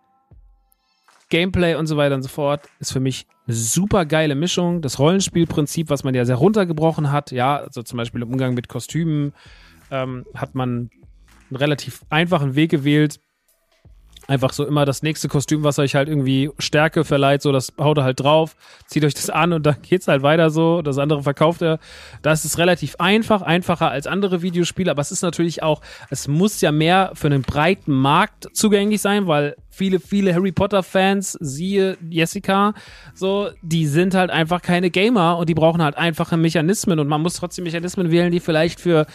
[1.31, 4.81] Gameplay und so weiter und so fort, ist für mich eine super geile Mischung.
[4.81, 8.67] Das Rollenspielprinzip, was man ja sehr runtergebrochen hat, ja, also zum Beispiel im Umgang mit
[8.67, 9.33] Kostümen,
[9.89, 10.91] ähm, hat man
[11.49, 13.19] einen relativ einfachen Weg gewählt,
[14.31, 17.97] einfach so immer das nächste Kostüm, was euch halt irgendwie Stärke verleiht, so das haut
[17.97, 18.55] er halt drauf,
[18.87, 20.81] zieht euch das an und dann geht's halt weiter so.
[20.81, 21.79] Das andere verkauft er.
[22.21, 26.61] Das ist relativ einfach, einfacher als andere Videospiele, aber es ist natürlich auch, es muss
[26.61, 31.97] ja mehr für einen breiten Markt zugänglich sein, weil viele, viele Harry Potter Fans, siehe
[32.09, 32.73] Jessica,
[33.13, 37.21] so, die sind halt einfach keine Gamer und die brauchen halt einfache Mechanismen und man
[37.21, 39.07] muss trotzdem Mechanismen wählen, die vielleicht für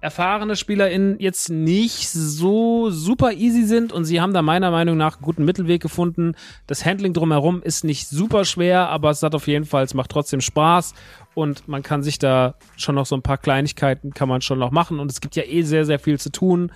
[0.00, 5.16] erfahrene SpielerInnen jetzt nicht so super easy sind und sie haben da meiner Meinung nach
[5.16, 6.34] einen guten Mittelweg gefunden.
[6.66, 10.10] Das Handling drumherum ist nicht super schwer, aber es hat auf jeden Fall, es macht
[10.10, 10.94] trotzdem Spaß
[11.34, 14.70] und man kann sich da schon noch so ein paar Kleinigkeiten kann man schon noch
[14.70, 16.72] machen und es gibt ja eh sehr, sehr viel zu tun,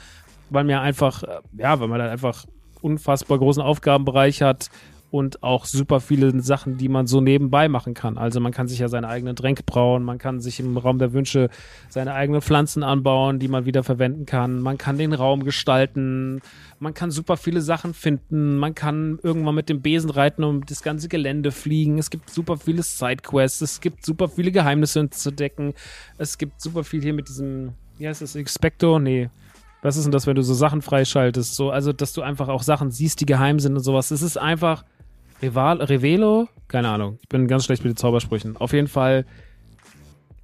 [0.49, 1.23] weil ja einfach,
[1.57, 2.47] ja, weil man dann einfach
[2.81, 4.71] unfassbar großen Aufgabenbereich hat
[5.11, 8.17] und auch super viele Sachen, die man so nebenbei machen kann.
[8.17, 11.13] Also man kann sich ja seine eigenen Tränke brauen, man kann sich im Raum der
[11.13, 11.51] Wünsche
[11.89, 14.61] seine eigenen Pflanzen anbauen, die man wieder verwenden kann.
[14.61, 16.41] Man kann den Raum gestalten,
[16.79, 20.83] man kann super viele Sachen finden, man kann irgendwann mit dem Besen reiten und das
[20.83, 21.99] ganze Gelände fliegen.
[21.99, 25.75] Es gibt super viele Sidequests, es gibt super viele Geheimnisse zu decken.
[26.19, 28.99] Es gibt super viel hier mit diesem, wie heißt das, Expecto?
[28.99, 29.29] Nee,
[29.83, 31.55] was ist denn das, wenn du so Sachen freischaltest?
[31.55, 34.11] So, also, dass du einfach auch Sachen siehst, die geheim sind und sowas.
[34.11, 34.85] Es ist einfach
[35.43, 36.49] Rival, Revelo?
[36.69, 37.19] Keine Ahnung.
[37.23, 38.57] Ich bin ganz schlecht mit den Zaubersprüchen.
[38.57, 39.25] Auf jeden Fall,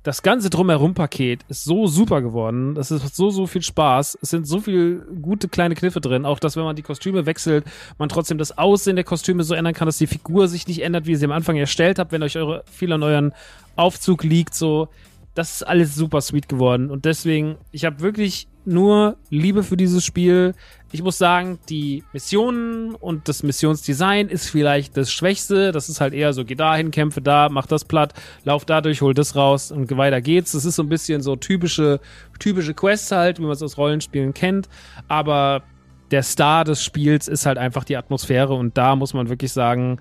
[0.03, 2.77] das ganze Drumherum-Paket ist so super geworden.
[2.77, 4.19] Es ist so, so viel Spaß.
[4.23, 6.25] Es sind so viele gute kleine Kniffe drin.
[6.25, 7.65] Auch, dass wenn man die Kostüme wechselt,
[7.99, 11.07] man trotzdem das Aussehen der Kostüme so ändern kann, dass die Figur sich nicht ändert,
[11.07, 13.33] wie ihr sie am Anfang erstellt habt, wenn euch eure, viel an euren
[13.75, 14.55] Aufzug liegt.
[14.55, 14.89] So,
[15.35, 16.91] das ist alles super sweet geworden.
[16.91, 20.55] Und deswegen, ich habe wirklich nur Liebe für dieses Spiel.
[20.93, 25.73] Ich muss sagen, die Missionen und das Missionsdesign ist vielleicht das Schwächste.
[25.73, 29.15] Das ist halt eher so, geh dahin, kämpfe da, mach das platt, lauf dadurch, hol
[29.15, 30.53] das raus und weiter geht's.
[30.53, 32.01] Das ist so ein bisschen so typische,
[32.39, 34.69] typische Quests halt, wie man es aus Rollenspielen kennt.
[35.09, 35.63] Aber
[36.11, 39.99] der Star des Spiels ist halt einfach die Atmosphäre und da muss man wirklich sagen,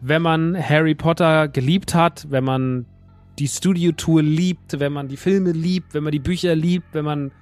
[0.00, 2.86] wenn man Harry Potter geliebt hat, wenn man
[3.38, 7.32] die Studio-Tour liebt, wenn man die Filme liebt, wenn man die Bücher liebt, wenn man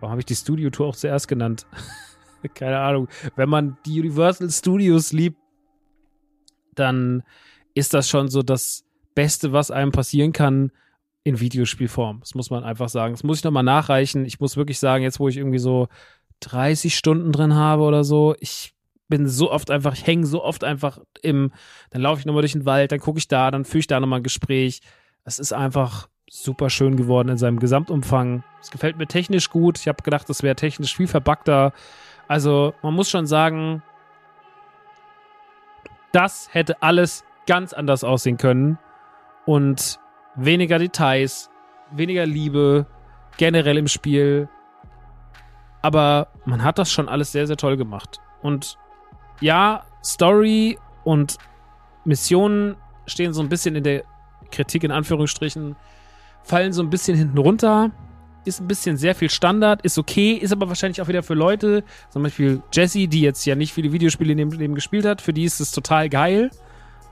[0.00, 1.66] Warum habe ich die Studio-Tour auch zuerst genannt?
[2.54, 3.08] Keine Ahnung.
[3.36, 5.38] Wenn man die Universal Studios liebt,
[6.74, 7.22] dann
[7.74, 8.84] ist das schon so das
[9.14, 10.72] Beste, was einem passieren kann
[11.22, 12.20] in Videospielform.
[12.20, 13.12] Das muss man einfach sagen.
[13.12, 14.24] Das muss ich nochmal nachreichen.
[14.24, 15.88] Ich muss wirklich sagen, jetzt wo ich irgendwie so
[16.40, 18.74] 30 Stunden drin habe oder so, ich
[19.08, 21.52] bin so oft einfach, ich hänge so oft einfach im,
[21.90, 24.00] dann laufe ich nochmal durch den Wald, dann gucke ich da, dann führe ich da
[24.00, 24.80] nochmal ein Gespräch.
[25.24, 28.44] Es ist einfach super schön geworden in seinem Gesamtumfang.
[28.60, 29.78] Es gefällt mir technisch gut.
[29.78, 31.72] Ich habe gedacht, das wäre technisch viel verbackter.
[32.28, 33.82] Also man muss schon sagen,
[36.12, 38.78] das hätte alles ganz anders aussehen können.
[39.44, 39.98] Und
[40.36, 41.50] weniger Details,
[41.90, 42.86] weniger Liebe
[43.36, 44.48] generell im Spiel.
[45.82, 48.20] Aber man hat das schon alles sehr, sehr toll gemacht.
[48.40, 48.78] Und
[49.40, 51.38] ja, Story und
[52.04, 54.04] Missionen stehen so ein bisschen in der
[54.52, 55.74] Kritik in Anführungsstrichen
[56.42, 57.90] fallen so ein bisschen hinten runter.
[58.44, 61.84] Ist ein bisschen sehr viel Standard, ist okay, ist aber wahrscheinlich auch wieder für Leute,
[62.08, 65.34] zum Beispiel Jessie, die jetzt ja nicht viele Videospiele in dem Leben gespielt hat, für
[65.34, 66.50] die ist es total geil,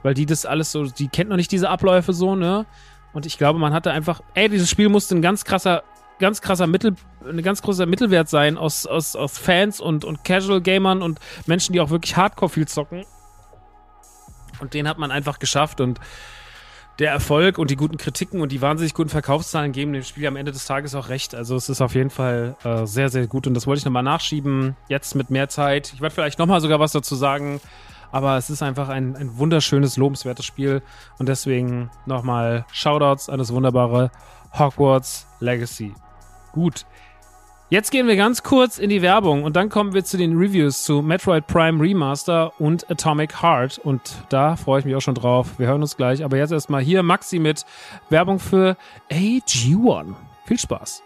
[0.01, 2.65] weil die das alles so, die kennt noch nicht diese Abläufe so, ne?
[3.13, 5.83] Und ich glaube, man hatte einfach, ey, dieses Spiel musste ein ganz krasser,
[6.17, 11.03] ganz krasser Mittel, ein ganz großer Mittelwert sein aus, aus, aus Fans und, und Casual-Gamern
[11.03, 13.05] und Menschen, die auch wirklich Hardcore viel zocken.
[14.59, 15.99] Und den hat man einfach geschafft und
[16.99, 20.35] der Erfolg und die guten Kritiken und die wahnsinnig guten Verkaufszahlen geben dem Spiel am
[20.35, 21.33] Ende des Tages auch recht.
[21.33, 24.03] Also es ist auf jeden Fall äh, sehr, sehr gut und das wollte ich nochmal
[24.03, 24.75] nachschieben.
[24.89, 25.93] Jetzt mit mehr Zeit.
[25.93, 27.61] Ich werde vielleicht nochmal sogar was dazu sagen,
[28.11, 30.81] aber es ist einfach ein, ein wunderschönes, lobenswertes Spiel
[31.17, 34.11] und deswegen nochmal Shoutouts an das wunderbare
[34.57, 35.93] Hogwarts Legacy.
[36.51, 36.85] Gut,
[37.71, 40.85] Jetzt gehen wir ganz kurz in die Werbung und dann kommen wir zu den Reviews
[40.85, 43.77] zu Metroid Prime Remaster und Atomic Heart.
[43.77, 45.59] Und da freue ich mich auch schon drauf.
[45.59, 46.23] Wir hören uns gleich.
[46.23, 47.65] Aber jetzt erstmal hier Maxi mit
[48.09, 48.75] Werbung für
[49.11, 50.15] AG1.
[50.45, 51.03] Viel Spaß.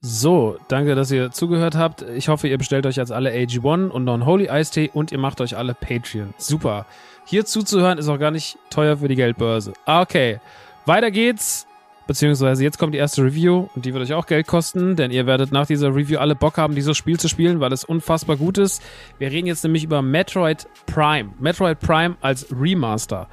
[0.00, 2.02] So, danke, dass ihr zugehört habt.
[2.02, 5.40] Ich hoffe, ihr bestellt euch jetzt alle AG1 und Non-Holy Ice Tea und ihr macht
[5.40, 6.34] euch alle Patreon.
[6.38, 6.86] Super.
[7.28, 9.72] Hier zuzuhören ist auch gar nicht teuer für die Geldbörse.
[9.84, 10.38] Okay,
[10.86, 11.66] weiter geht's.
[12.06, 15.26] Beziehungsweise jetzt kommt die erste Review und die wird euch auch Geld kosten, denn ihr
[15.26, 18.58] werdet nach dieser Review alle Bock haben, dieses Spiel zu spielen, weil es unfassbar gut
[18.58, 18.80] ist.
[19.18, 21.30] Wir reden jetzt nämlich über Metroid Prime.
[21.40, 23.26] Metroid Prime als Remaster.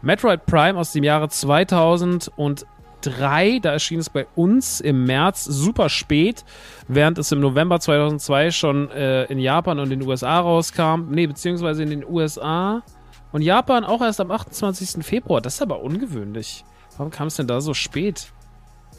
[0.00, 6.44] Metroid Prime aus dem Jahre 2003, da erschien es bei uns im März super spät,
[6.86, 11.10] während es im November 2002 schon äh, in Japan und in den USA rauskam.
[11.10, 12.84] Nee, beziehungsweise in den USA
[13.32, 15.04] und Japan auch erst am 28.
[15.04, 15.40] Februar.
[15.40, 16.64] Das ist aber ungewöhnlich.
[16.96, 18.32] Warum kam es denn da so spät?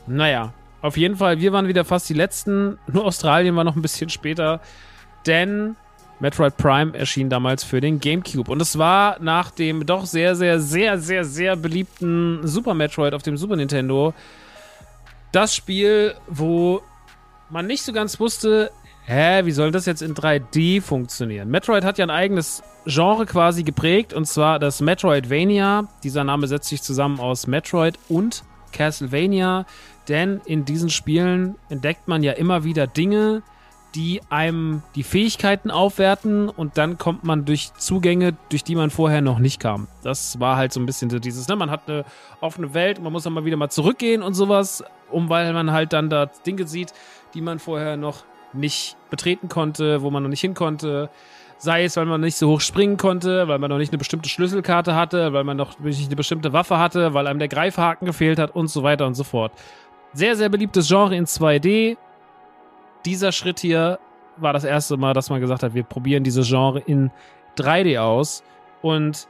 [0.08, 2.80] Naja, auf jeden Fall, wir waren wieder fast die Letzten.
[2.88, 4.62] Nur Australien war noch ein bisschen später.
[5.26, 5.76] Denn
[6.20, 8.50] Metroid Prime erschien damals für den GameCube.
[8.50, 13.24] Und es war nach dem doch sehr, sehr, sehr, sehr, sehr beliebten Super Metroid auf
[13.24, 14.14] dem Super Nintendo
[15.32, 16.82] das Spiel, wo
[17.50, 18.72] man nicht so ganz wusste,
[19.06, 21.50] hä, wie soll das jetzt in 3D funktionieren?
[21.50, 25.88] Metroid hat ja ein eigenes Genre quasi geprägt und zwar das Metroidvania.
[26.04, 29.66] Dieser Name setzt sich zusammen aus Metroid und Castlevania,
[30.08, 33.44] denn in diesen Spielen entdeckt man ja immer wieder Dinge,
[33.96, 39.22] die einem die Fähigkeiten aufwerten und dann kommt man durch Zugänge, durch die man vorher
[39.22, 39.88] noch nicht kam.
[40.02, 42.06] Das war halt so ein bisschen so dieses, ne, man hat eine
[42.40, 45.92] offene Welt, man muss dann mal wieder mal zurückgehen und sowas, um weil man halt
[45.92, 46.94] dann da Dinge sieht,
[47.34, 51.10] die man vorher noch nicht betreten konnte, wo man noch nicht hin konnte.
[51.58, 54.30] Sei es, weil man nicht so hoch springen konnte, weil man noch nicht eine bestimmte
[54.30, 58.40] Schlüsselkarte hatte, weil man noch nicht eine bestimmte Waffe hatte, weil einem der Greifhaken gefehlt
[58.40, 59.52] hat und so weiter und so fort.
[60.14, 61.98] Sehr, sehr beliebtes Genre in 2D.
[63.06, 64.00] Dieser Schritt hier
[64.38, 67.12] war das erste Mal, dass man gesagt hat, wir probieren dieses Genre in
[67.58, 68.44] 3D aus.
[68.82, 69.28] Und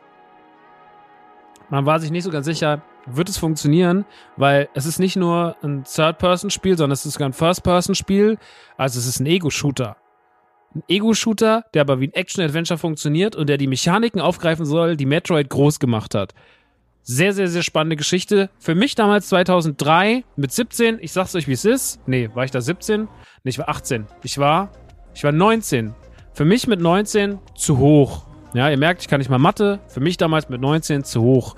[1.71, 4.05] man war sich nicht so ganz sicher, wird es funktionieren,
[4.37, 8.37] weil es ist nicht nur ein Third-Person-Spiel, sondern es ist sogar ein First-Person-Spiel.
[8.77, 9.95] Also es ist ein Ego-Shooter.
[10.75, 15.05] Ein Ego-Shooter, der aber wie ein Action-Adventure funktioniert und der die Mechaniken aufgreifen soll, die
[15.05, 16.33] Metroid groß gemacht hat.
[17.03, 18.49] Sehr, sehr, sehr spannende Geschichte.
[18.59, 21.99] Für mich damals 2003 mit 17, ich sag's euch, wie es ist.
[22.05, 23.07] Nee, war ich da 17?
[23.43, 24.07] Nee, ich war 18.
[24.23, 24.71] Ich war,
[25.15, 25.95] ich war 19.
[26.33, 28.30] Für mich mit 19 zu hoch.
[28.53, 29.79] Ja, ihr merkt, ich kann nicht mal Mathe.
[29.87, 31.55] Für mich damals mit 19 zu hoch.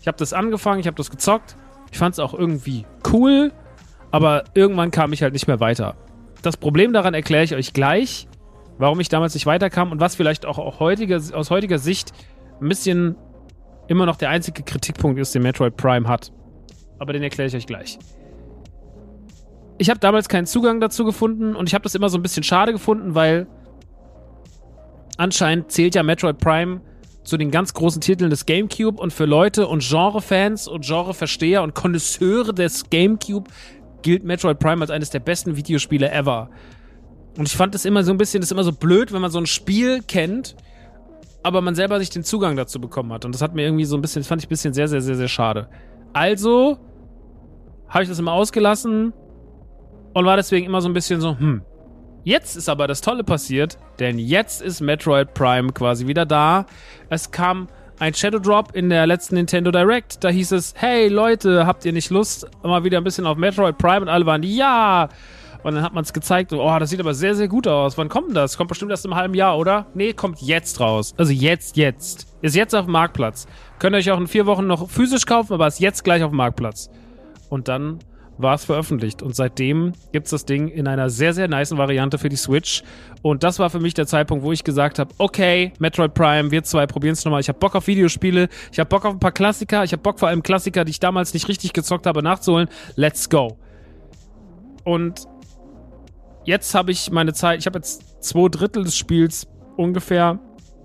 [0.00, 1.56] Ich habe das angefangen, ich habe das gezockt.
[1.90, 3.52] Ich fand es auch irgendwie cool,
[4.10, 5.96] aber irgendwann kam ich halt nicht mehr weiter.
[6.42, 8.28] Das Problem daran erkläre ich euch gleich,
[8.78, 10.78] warum ich damals nicht weiterkam und was vielleicht auch, aus
[11.50, 12.12] heutiger Sicht
[12.60, 13.16] ein bisschen
[13.88, 16.32] immer noch der einzige Kritikpunkt ist, den Metroid Prime hat.
[16.98, 17.98] Aber den erkläre ich euch gleich.
[19.78, 22.42] Ich habe damals keinen Zugang dazu gefunden und ich habe das immer so ein bisschen
[22.42, 23.46] schade gefunden, weil
[25.16, 26.80] anscheinend zählt ja Metroid Prime
[27.24, 31.74] zu den ganz großen Titeln des GameCube und für Leute und Genrefans und Genreversteher und
[31.74, 33.50] Konnoisseure des GameCube
[34.02, 36.50] gilt Metroid Prime als eines der besten Videospiele ever.
[37.36, 39.30] Und ich fand es immer so ein bisschen, das ist immer so blöd, wenn man
[39.30, 40.56] so ein Spiel kennt,
[41.42, 43.24] aber man selber sich den Zugang dazu bekommen hat.
[43.24, 45.00] Und das hat mir irgendwie so ein bisschen, das fand ich ein bisschen sehr, sehr,
[45.00, 45.68] sehr, sehr schade.
[46.12, 46.78] Also
[47.88, 49.12] habe ich das immer ausgelassen
[50.14, 51.62] und war deswegen immer so ein bisschen so, hm,
[52.26, 56.66] Jetzt ist aber das Tolle passiert, denn jetzt ist Metroid Prime quasi wieder da.
[57.08, 57.68] Es kam
[58.00, 60.24] ein Shadow Drop in der letzten Nintendo Direct.
[60.24, 63.78] Da hieß es, hey Leute, habt ihr nicht Lust, mal wieder ein bisschen auf Metroid
[63.78, 64.00] Prime?
[64.00, 65.08] Und alle waren, ja!
[65.62, 67.96] Und dann hat man es gezeigt, oh, das sieht aber sehr, sehr gut aus.
[67.96, 68.56] Wann kommt das?
[68.56, 69.86] Kommt bestimmt erst im halben Jahr, oder?
[69.94, 71.14] Nee, kommt jetzt raus.
[71.16, 72.26] Also jetzt, jetzt.
[72.42, 73.46] Ist jetzt auf dem Marktplatz.
[73.78, 76.30] Könnt ihr euch auch in vier Wochen noch physisch kaufen, aber ist jetzt gleich auf
[76.32, 76.90] dem Marktplatz.
[77.50, 78.00] Und dann
[78.38, 79.22] war es veröffentlicht.
[79.22, 82.82] Und seitdem gibt es das Ding in einer sehr, sehr nice Variante für die Switch.
[83.22, 86.62] Und das war für mich der Zeitpunkt, wo ich gesagt habe, okay, Metroid Prime, wir
[86.62, 87.40] zwei probieren es nochmal.
[87.40, 90.18] Ich habe Bock auf Videospiele, ich habe Bock auf ein paar Klassiker, ich habe Bock
[90.18, 92.68] vor allem Klassiker, die ich damals nicht richtig gezockt habe, nachzuholen.
[92.94, 93.58] Let's go.
[94.84, 95.26] Und
[96.44, 99.46] jetzt habe ich meine Zeit, ich habe jetzt zwei Drittel des Spiels
[99.76, 100.38] ungefähr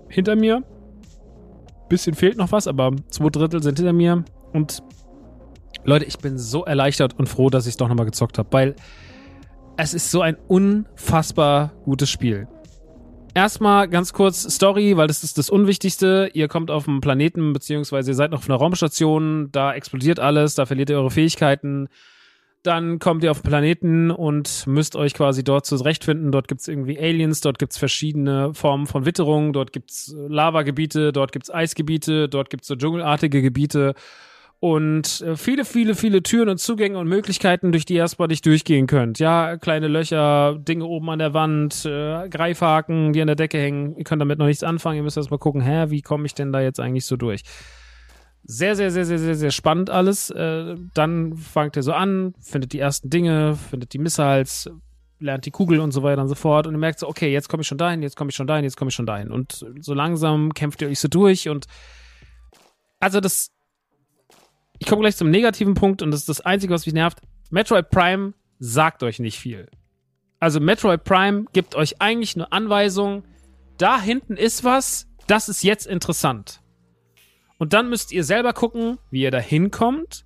[0.08, 0.62] hinter mir.
[1.88, 4.24] Bisschen fehlt noch was, aber zwei Drittel sind hinter mir.
[4.52, 4.82] Und
[5.84, 8.76] Leute, ich bin so erleichtert und froh, dass ich es doch nochmal gezockt habe, weil
[9.76, 12.46] es ist so ein unfassbar gutes Spiel.
[13.34, 16.30] Erstmal ganz kurz Story, weil das ist das Unwichtigste.
[16.34, 20.54] Ihr kommt auf einen Planeten, beziehungsweise ihr seid noch auf einer Raumstation, da explodiert alles,
[20.54, 21.88] da verliert ihr eure Fähigkeiten.
[22.62, 26.30] Dann kommt ihr auf Planeten und müsst euch quasi dort zurechtfinden.
[26.30, 31.50] Dort gibt's irgendwie Aliens, dort gibt's verschiedene Formen von Witterung, dort gibt's Lavagebiete, dort gibt's
[31.52, 33.94] Eisgebiete, dort gibt's so dschungelartige Gebiete
[34.62, 38.46] und äh, viele, viele, viele Türen und Zugänge und Möglichkeiten, durch die ihr erstmal nicht
[38.46, 39.18] durchgehen könnt.
[39.18, 43.96] Ja, kleine Löcher, Dinge oben an der Wand, äh, Greifhaken, die an der Decke hängen.
[43.96, 44.98] Ihr könnt damit noch nichts anfangen.
[44.98, 47.42] Ihr müsst erstmal gucken, hä, wie komme ich denn da jetzt eigentlich so durch?
[48.44, 50.30] Sehr, sehr, sehr, sehr, sehr, sehr spannend alles.
[50.30, 54.70] Äh, dann fangt ihr so an, findet die ersten Dinge, findet die Missiles,
[55.18, 57.48] lernt die Kugel und so weiter und so fort und ihr merkt so, okay, jetzt
[57.48, 59.32] komme ich schon dahin, jetzt komme ich schon dahin, jetzt komme ich schon dahin.
[59.32, 61.66] Und so langsam kämpft ihr euch so durch und
[63.00, 63.50] also das
[64.82, 67.20] ich komme gleich zum negativen Punkt und das ist das Einzige, was mich nervt.
[67.50, 69.68] Metroid Prime sagt euch nicht viel.
[70.40, 73.22] Also Metroid Prime gibt euch eigentlich nur Anweisungen,
[73.78, 76.62] da hinten ist was, das ist jetzt interessant.
[77.58, 80.24] Und dann müsst ihr selber gucken, wie ihr da hinkommt,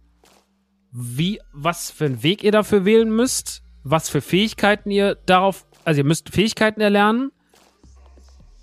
[0.90, 6.00] wie, was für einen Weg ihr dafür wählen müsst, was für Fähigkeiten ihr darauf, also
[6.00, 7.30] ihr müsst Fähigkeiten erlernen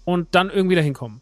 [0.06, 1.22] und dann irgendwie da hinkommen.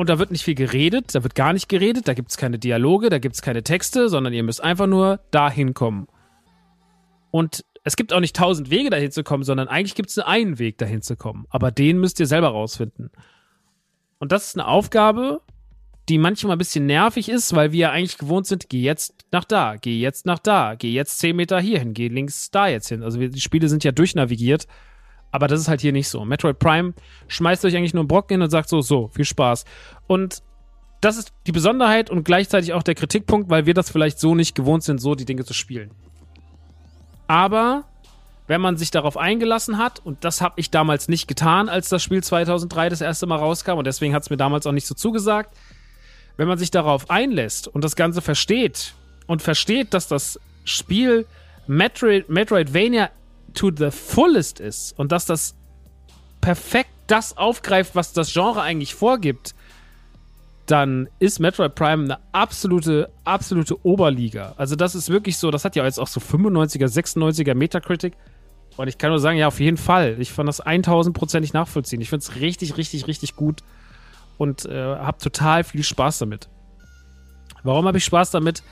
[0.00, 2.58] Und da wird nicht viel geredet, da wird gar nicht geredet, da gibt es keine
[2.58, 6.08] Dialoge, da gibt es keine Texte, sondern ihr müsst einfach nur dahin kommen.
[7.30, 10.26] Und es gibt auch nicht tausend Wege dahin zu kommen, sondern eigentlich gibt es nur
[10.26, 11.44] einen Weg dahin zu kommen.
[11.50, 13.10] Aber den müsst ihr selber rausfinden.
[14.18, 15.42] Und das ist eine Aufgabe,
[16.08, 19.44] die manchmal ein bisschen nervig ist, weil wir ja eigentlich gewohnt sind, geh jetzt nach
[19.44, 22.88] da, geh jetzt nach da, geh jetzt 10 Meter hier hin, geh links da jetzt
[22.88, 23.02] hin.
[23.02, 24.66] Also wir, die Spiele sind ja durchnavigiert
[25.30, 26.24] aber das ist halt hier nicht so.
[26.24, 26.94] Metroid Prime
[27.28, 29.64] schmeißt euch eigentlich nur einen Brocken hin und sagt so, so, viel Spaß.
[30.06, 30.42] Und
[31.00, 34.54] das ist die Besonderheit und gleichzeitig auch der Kritikpunkt, weil wir das vielleicht so nicht
[34.54, 35.90] gewohnt sind, so die Dinge zu spielen.
[37.26, 37.84] Aber
[38.48, 42.02] wenn man sich darauf eingelassen hat, und das habe ich damals nicht getan, als das
[42.02, 44.94] Spiel 2003 das erste Mal rauskam, und deswegen hat es mir damals auch nicht so
[44.94, 45.56] zugesagt,
[46.36, 48.94] wenn man sich darauf einlässt und das Ganze versteht
[49.26, 51.26] und versteht, dass das Spiel
[51.68, 53.10] Metroid, Metroidvania
[53.54, 55.54] to the fullest ist und dass das
[56.40, 59.54] perfekt das aufgreift, was das Genre eigentlich vorgibt,
[60.66, 64.54] dann ist Metroid Prime eine absolute, absolute Oberliga.
[64.56, 68.14] Also das ist wirklich so, das hat ja jetzt auch so 95er, 96er Metacritic.
[68.76, 70.16] Und ich kann nur sagen, ja, auf jeden Fall.
[70.20, 72.00] Ich fand das 1000%ig nachvollziehen.
[72.00, 73.62] Ich finde es richtig, richtig, richtig gut
[74.38, 76.48] und äh, habe total viel Spaß damit.
[77.62, 78.62] Warum habe ich Spaß damit?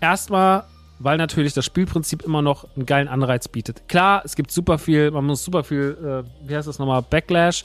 [0.00, 0.64] Erstmal,
[0.98, 3.88] weil natürlich das Spielprinzip immer noch einen geilen Anreiz bietet.
[3.88, 7.64] Klar, es gibt super viel, man muss super viel, äh, wie heißt das nochmal, Backlash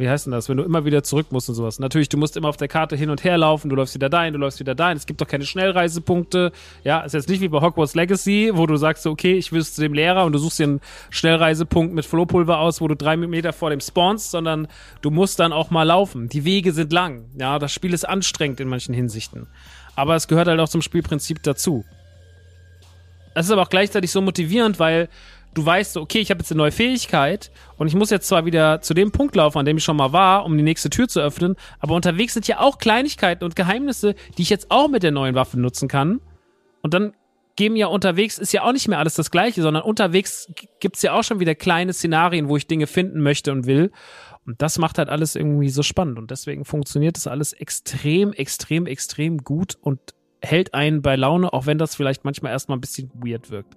[0.00, 1.78] wie heißt denn das, wenn du immer wieder zurück musst und sowas.
[1.78, 4.32] Natürlich, du musst immer auf der Karte hin und her laufen, du läufst wieder dahin,
[4.32, 4.96] du läufst wieder dahin.
[4.96, 6.52] Es gibt doch keine Schnellreisepunkte.
[6.84, 9.78] Ja, ist jetzt nicht wie bei Hogwarts Legacy, wo du sagst, okay, ich will zu
[9.82, 13.52] dem Lehrer und du suchst dir einen Schnellreisepunkt mit Flohpulver aus, wo du drei Meter
[13.52, 14.68] vor dem spawnst, sondern
[15.02, 16.30] du musst dann auch mal laufen.
[16.30, 17.26] Die Wege sind lang.
[17.38, 19.48] Ja, das Spiel ist anstrengend in manchen Hinsichten.
[19.96, 21.84] Aber es gehört halt auch zum Spielprinzip dazu.
[23.34, 25.08] Es ist aber auch gleichzeitig so motivierend, weil
[25.54, 28.82] du weißt, okay, ich habe jetzt eine neue Fähigkeit und ich muss jetzt zwar wieder
[28.82, 31.20] zu dem Punkt laufen, an dem ich schon mal war, um die nächste Tür zu
[31.20, 35.12] öffnen, aber unterwegs sind ja auch Kleinigkeiten und Geheimnisse, die ich jetzt auch mit der
[35.12, 36.20] neuen Waffe nutzen kann.
[36.82, 37.14] Und dann
[37.56, 40.50] geben ja unterwegs, ist ja auch nicht mehr alles das Gleiche, sondern unterwegs
[40.80, 43.90] gibt's ja auch schon wieder kleine Szenarien, wo ich Dinge finden möchte und will.
[44.46, 46.18] Und das macht halt alles irgendwie so spannend.
[46.18, 50.00] Und deswegen funktioniert das alles extrem, extrem, extrem gut und
[50.42, 53.76] hält einen bei Laune, auch wenn das vielleicht manchmal erstmal ein bisschen weird wirkt.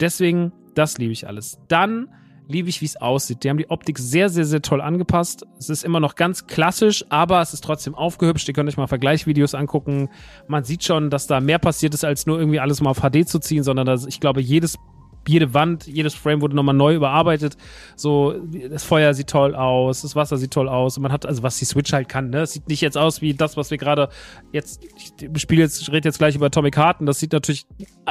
[0.00, 1.58] Deswegen, das liebe ich alles.
[1.68, 2.08] Dann
[2.48, 3.42] liebe ich, wie es aussieht.
[3.42, 5.46] Die haben die Optik sehr, sehr, sehr toll angepasst.
[5.58, 8.46] Es ist immer noch ganz klassisch, aber es ist trotzdem aufgehübscht.
[8.48, 10.10] Ihr könnt euch mal Vergleichsvideos angucken.
[10.46, 13.26] Man sieht schon, dass da mehr passiert ist, als nur irgendwie alles mal auf HD
[13.26, 14.78] zu ziehen, sondern dass ich glaube, jedes
[15.26, 17.56] jede Wand, jedes Frame wurde nochmal neu überarbeitet.
[17.96, 18.34] So,
[18.70, 20.96] das Feuer sieht toll aus, das Wasser sieht toll aus.
[20.96, 22.42] Und man hat, also was die Switch halt kann, ne?
[22.42, 24.08] Es sieht nicht jetzt aus wie das, was wir gerade
[24.52, 27.06] jetzt, ich spiele jetzt, ich rede jetzt gleich über Atomic Hearten.
[27.06, 27.66] Das sieht natürlich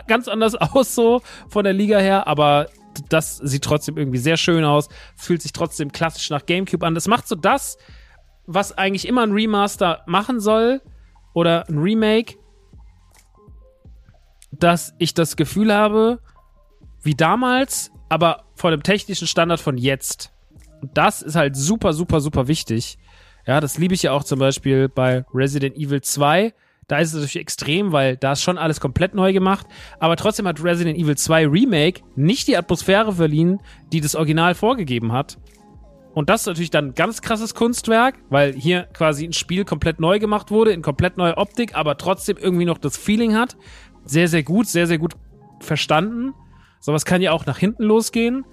[0.08, 2.68] ganz anders aus, so von der Liga her, aber
[3.10, 4.90] das sieht trotzdem irgendwie sehr schön aus.
[5.16, 6.96] Fühlt sich trotzdem klassisch nach GameCube an.
[6.96, 7.78] Das macht so das,
[8.46, 10.82] was eigentlich immer ein Remaster machen soll
[11.34, 12.36] oder ein Remake,
[14.52, 16.20] dass ich das Gefühl habe,
[17.04, 20.32] wie damals, aber von dem technischen Standard von jetzt.
[20.82, 22.98] Und das ist halt super, super, super wichtig.
[23.46, 26.54] Ja, das liebe ich ja auch zum Beispiel bei Resident Evil 2.
[26.88, 29.68] Da ist es natürlich extrem, weil da ist schon alles komplett neu gemacht.
[30.00, 33.60] Aber trotzdem hat Resident Evil 2 Remake nicht die Atmosphäre verliehen,
[33.92, 35.38] die das Original vorgegeben hat.
[36.14, 40.00] Und das ist natürlich dann ein ganz krasses Kunstwerk, weil hier quasi ein Spiel komplett
[40.00, 43.58] neu gemacht wurde, in komplett neue Optik, aber trotzdem irgendwie noch das Feeling hat.
[44.06, 45.16] Sehr, sehr gut, sehr, sehr gut
[45.60, 46.34] verstanden.
[46.84, 48.44] Sowas kann ja auch nach hinten losgehen.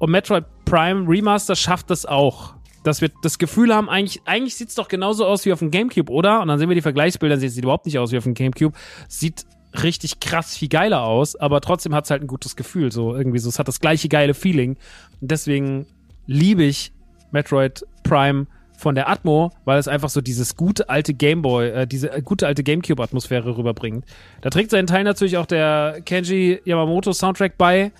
[0.00, 2.54] Und Metroid Prime Remaster schafft das auch.
[2.82, 5.70] Dass wir das Gefühl haben, eigentlich, eigentlich sieht es doch genauso aus wie auf dem
[5.70, 6.42] Gamecube, oder?
[6.42, 8.76] Und dann sehen wir die Vergleichsbilder, sieht überhaupt nicht aus wie auf dem Gamecube.
[9.06, 9.46] Sieht
[9.80, 12.90] richtig krass viel geiler aus, aber trotzdem hat es halt ein gutes Gefühl.
[12.90, 14.76] So irgendwie so, es hat das gleiche geile Feeling.
[15.20, 15.86] Und deswegen
[16.26, 16.92] liebe ich
[17.30, 18.48] Metroid Prime
[18.82, 22.46] von der Atmo, weil es einfach so dieses gute alte Gameboy, äh, diese äh, gute
[22.46, 24.04] alte Gamecube-Atmosphäre rüberbringt.
[24.40, 27.92] Da trägt seinen Teil natürlich auch der Kenji Yamamoto Soundtrack bei,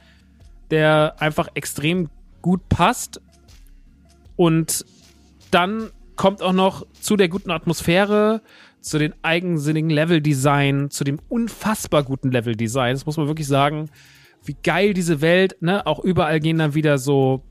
[0.70, 2.11] der einfach extrem
[2.43, 3.20] gut passt.
[4.37, 4.85] Und
[5.51, 8.43] dann kommt auch noch zu der guten Atmosphäre,
[8.80, 12.95] zu den eigensinnigen Leveldesign, zu dem unfassbar guten Leveldesign.
[12.95, 13.89] Das muss man wirklich sagen.
[14.45, 15.87] Wie geil diese Welt, ne?
[15.87, 17.45] Auch überall gehen dann wieder so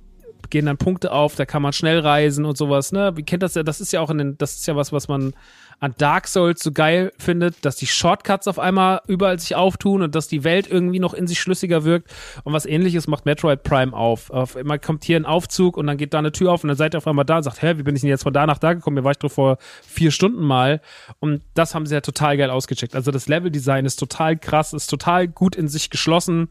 [0.52, 3.16] gehen dann Punkte auf, da kann man schnell reisen und sowas, ne?
[3.16, 5.08] Wie kennt das ja, das ist ja auch in den, das ist ja was, was
[5.08, 5.34] man
[5.82, 10.14] an Dark Souls so geil findet, dass die Shortcuts auf einmal überall sich auftun und
[10.14, 12.14] dass die Welt irgendwie noch in sich schlüssiger wirkt.
[12.44, 14.30] Und was ähnliches macht Metroid Prime auf.
[14.30, 16.78] auf immer kommt hier ein Aufzug und dann geht da eine Tür auf und dann
[16.78, 18.46] seid ihr auf einmal da und sagt, hä, wie bin ich denn jetzt von da
[18.46, 18.94] nach da gekommen?
[18.94, 20.82] Mir war ich doch vor vier Stunden mal.
[21.20, 22.96] Und das haben sie ja total geil ausgecheckt.
[22.96, 26.50] Also das Leveldesign ist total krass, ist total gut in sich geschlossen.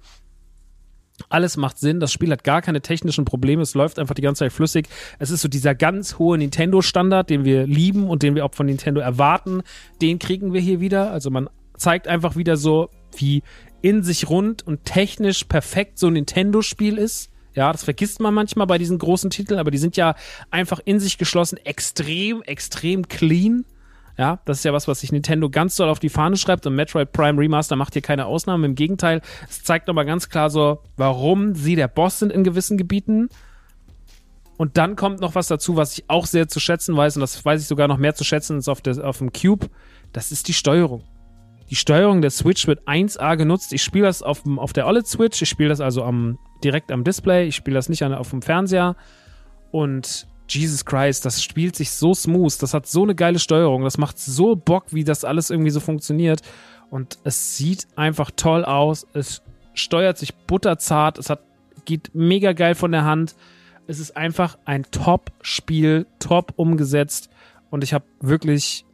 [1.29, 2.01] Alles macht Sinn.
[2.01, 3.63] Das Spiel hat gar keine technischen Probleme.
[3.63, 4.89] Es läuft einfach die ganze Zeit flüssig.
[5.19, 8.67] Es ist so dieser ganz hohe Nintendo-Standard, den wir lieben und den wir auch von
[8.67, 9.63] Nintendo erwarten.
[10.01, 11.11] Den kriegen wir hier wieder.
[11.11, 13.43] Also man zeigt einfach wieder so, wie
[13.83, 17.31] in sich rund und technisch perfekt so ein Nintendo-Spiel ist.
[17.55, 20.15] Ja, das vergisst man manchmal bei diesen großen Titeln, aber die sind ja
[20.51, 23.65] einfach in sich geschlossen, extrem, extrem clean.
[24.19, 26.75] Ja, das ist ja was, was sich Nintendo ganz doll auf die Fahne schreibt und
[26.75, 28.67] Metroid Prime Remaster macht hier keine Ausnahme.
[28.67, 32.77] Im Gegenteil, es zeigt nochmal ganz klar so, warum sie der Boss sind in gewissen
[32.77, 33.29] Gebieten.
[34.59, 37.43] Und dann kommt noch was dazu, was ich auch sehr zu schätzen weiß, und das
[37.43, 39.69] weiß ich sogar noch mehr zu schätzen als auf, der, auf dem Cube.
[40.13, 41.03] Das ist die Steuerung.
[41.71, 43.73] Die Steuerung der Switch wird 1A genutzt.
[43.73, 45.41] Ich spiele das auf, auf der OLED Switch.
[45.41, 47.47] Ich spiele das also am, direkt am Display.
[47.47, 48.97] Ich spiele das nicht an, auf dem Fernseher.
[49.71, 53.99] Und Jesus Christ, das spielt sich so smooth, das hat so eine geile Steuerung, das
[53.99, 56.43] macht so Bock, wie das alles irgendwie so funktioniert.
[56.91, 59.43] Und es sieht einfach toll aus, es
[59.75, 61.41] steuert sich butterzart, es hat
[61.85, 63.35] geht mega geil von der Hand.
[63.87, 67.31] Es ist einfach ein Top-Spiel, top umgesetzt
[67.71, 68.85] und ich habe wirklich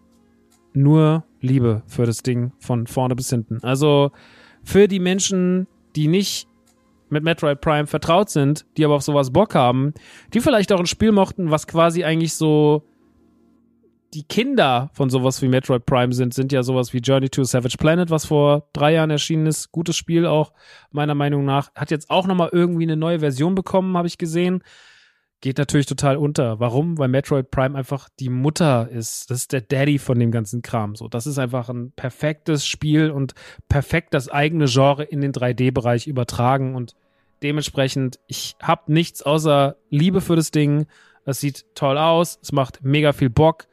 [0.72, 3.62] nur Liebe für das Ding von vorne bis hinten.
[3.62, 4.12] Also
[4.62, 6.48] für die Menschen, die nicht
[7.09, 9.94] mit Metroid Prime vertraut sind, die aber auf sowas Bock haben,
[10.34, 12.84] die vielleicht auch ein Spiel mochten, was quasi eigentlich so
[14.14, 17.76] die Kinder von sowas wie Metroid Prime sind, sind ja sowas wie Journey to Savage
[17.78, 19.72] Planet, was vor drei Jahren erschienen ist.
[19.72, 20.52] Gutes Spiel auch,
[20.90, 21.74] meiner Meinung nach.
[21.74, 24.62] Hat jetzt auch nochmal irgendwie eine neue Version bekommen, habe ich gesehen.
[25.41, 26.61] Geht natürlich total unter.
[26.61, 26.99] Warum?
[26.99, 29.30] Weil Metroid Prime einfach die Mutter ist.
[29.30, 30.97] Das ist der Daddy von dem ganzen Kram.
[30.97, 33.34] So, das ist einfach ein perfektes Spiel und
[33.68, 36.95] perfekt das eigene Genre in den 3D-Bereich übertragen und
[37.43, 40.87] dementsprechend, ich habe nichts außer Liebe für das Ding.
[41.26, 43.66] Es sieht toll aus, es macht mega viel Bock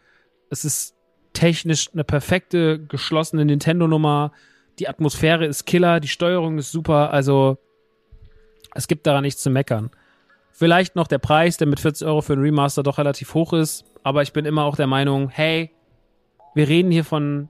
[0.53, 0.95] es ist
[1.33, 4.31] technisch eine perfekte, geschlossene Nintendo-Nummer.
[4.77, 7.11] Die Atmosphäre ist killer, die Steuerung ist super.
[7.11, 7.57] Also,
[8.75, 9.89] es gibt daran nichts zu meckern.
[10.55, 13.85] Vielleicht noch der Preis, der mit 40 Euro für ein Remaster doch relativ hoch ist.
[14.03, 15.71] Aber ich bin immer auch der Meinung, hey,
[16.53, 17.49] wir reden hier von.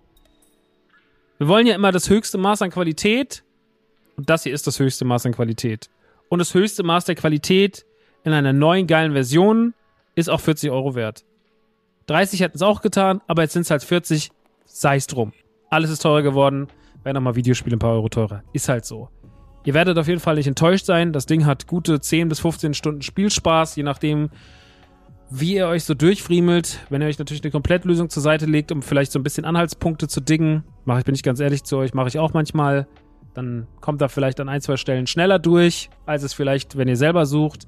[1.38, 3.44] Wir wollen ja immer das höchste Maß an Qualität.
[4.16, 5.90] Und das hier ist das höchste Maß an Qualität.
[6.30, 7.86] Und das höchste Maß der Qualität
[8.24, 9.74] in einer neuen geilen Version
[10.16, 11.26] ist auch 40 Euro wert.
[12.08, 14.32] 30 hätten es auch getan, aber jetzt sind es halt 40,
[14.66, 15.34] sei es drum.
[15.70, 16.68] Alles ist teurer geworden,
[17.04, 18.44] werden nochmal Videospiele ein paar Euro teurer.
[18.54, 19.10] Ist halt so.
[19.66, 21.14] Ihr werdet auf jeden Fall nicht enttäuscht sein.
[21.14, 24.30] Das Ding hat gute 10 bis 15 Stunden Spielspaß, je nachdem,
[25.30, 26.80] wie ihr euch so durchfriemelt.
[26.90, 30.08] Wenn ihr euch natürlich eine Komplettlösung zur Seite legt, um vielleicht so ein bisschen Anhaltspunkte
[30.08, 32.88] zu diggen, mache ich, bin ich ganz ehrlich zu euch, mache ich auch manchmal.
[33.34, 36.98] Dann kommt da vielleicht an ein, zwei Stellen schneller durch, als es vielleicht, wenn ihr
[36.98, 37.68] selber sucht.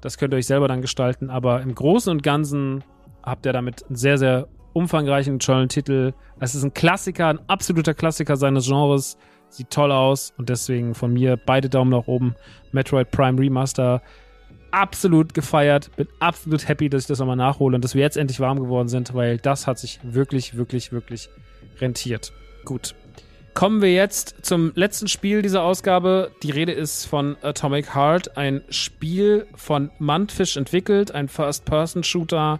[0.00, 1.30] Das könnt ihr euch selber dann gestalten.
[1.30, 2.84] Aber im Großen und Ganzen
[3.22, 6.12] habt ihr damit einen sehr, sehr umfangreichen, tollen Titel.
[6.40, 9.18] Es ist ein Klassiker, ein absoluter Klassiker seines Genres.
[9.54, 12.34] Sieht toll aus und deswegen von mir beide Daumen nach oben.
[12.72, 14.02] Metroid Prime Remaster
[14.72, 15.94] absolut gefeiert.
[15.94, 18.88] Bin absolut happy, dass ich das nochmal nachhole und dass wir jetzt endlich warm geworden
[18.88, 21.28] sind, weil das hat sich wirklich, wirklich, wirklich
[21.80, 22.32] rentiert.
[22.64, 22.96] Gut.
[23.54, 26.32] Kommen wir jetzt zum letzten Spiel dieser Ausgabe.
[26.42, 32.58] Die Rede ist von Atomic Heart, ein Spiel von Mantfish entwickelt, ein First-Person-Shooter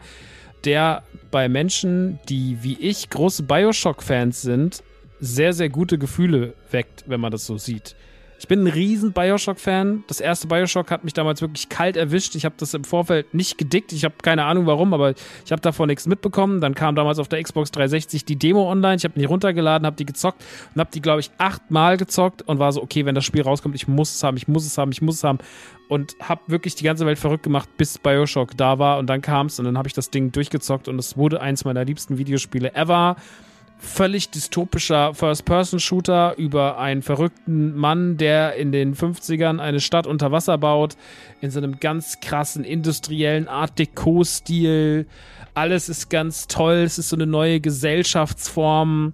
[0.64, 4.82] der bei Menschen, die wie ich große Bioshock-Fans sind,
[5.24, 7.94] sehr, sehr gute Gefühle weckt, wenn man das so sieht.
[8.44, 10.04] Ich bin ein riesen Bioshock-Fan.
[10.06, 12.34] Das erste Bioshock hat mich damals wirklich kalt erwischt.
[12.34, 13.92] Ich habe das im Vorfeld nicht gedickt.
[13.92, 15.14] Ich habe keine Ahnung warum, aber
[15.44, 16.60] ich habe davon nichts mitbekommen.
[16.60, 18.96] Dann kam damals auf der Xbox 360 die Demo online.
[18.96, 20.44] Ich habe die runtergeladen, habe die gezockt
[20.74, 23.76] und habe die, glaube ich, achtmal gezockt und war so, okay, wenn das Spiel rauskommt,
[23.76, 25.38] ich muss es haben, ich muss es haben, ich muss es haben.
[25.88, 29.46] Und habe wirklich die ganze Welt verrückt gemacht, bis Bioshock da war und dann kam
[29.46, 32.74] es und dann habe ich das Ding durchgezockt und es wurde eins meiner liebsten Videospiele
[32.74, 33.16] ever
[33.78, 40.58] völlig dystopischer First-Person-Shooter über einen verrückten Mann, der in den 50ern eine Stadt unter Wasser
[40.58, 40.96] baut,
[41.40, 45.06] in so einem ganz krassen industriellen Art Deco-Stil.
[45.54, 49.12] Alles ist ganz toll, es ist so eine neue Gesellschaftsform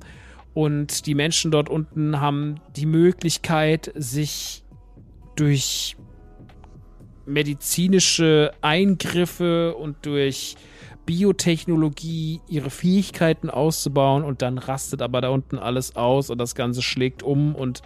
[0.54, 4.64] und die Menschen dort unten haben die Möglichkeit, sich
[5.36, 5.96] durch
[7.26, 10.56] medizinische Eingriffe und durch
[11.10, 16.82] Biotechnologie ihre Fähigkeiten auszubauen und dann rastet aber da unten alles aus und das Ganze
[16.82, 17.82] schlägt um und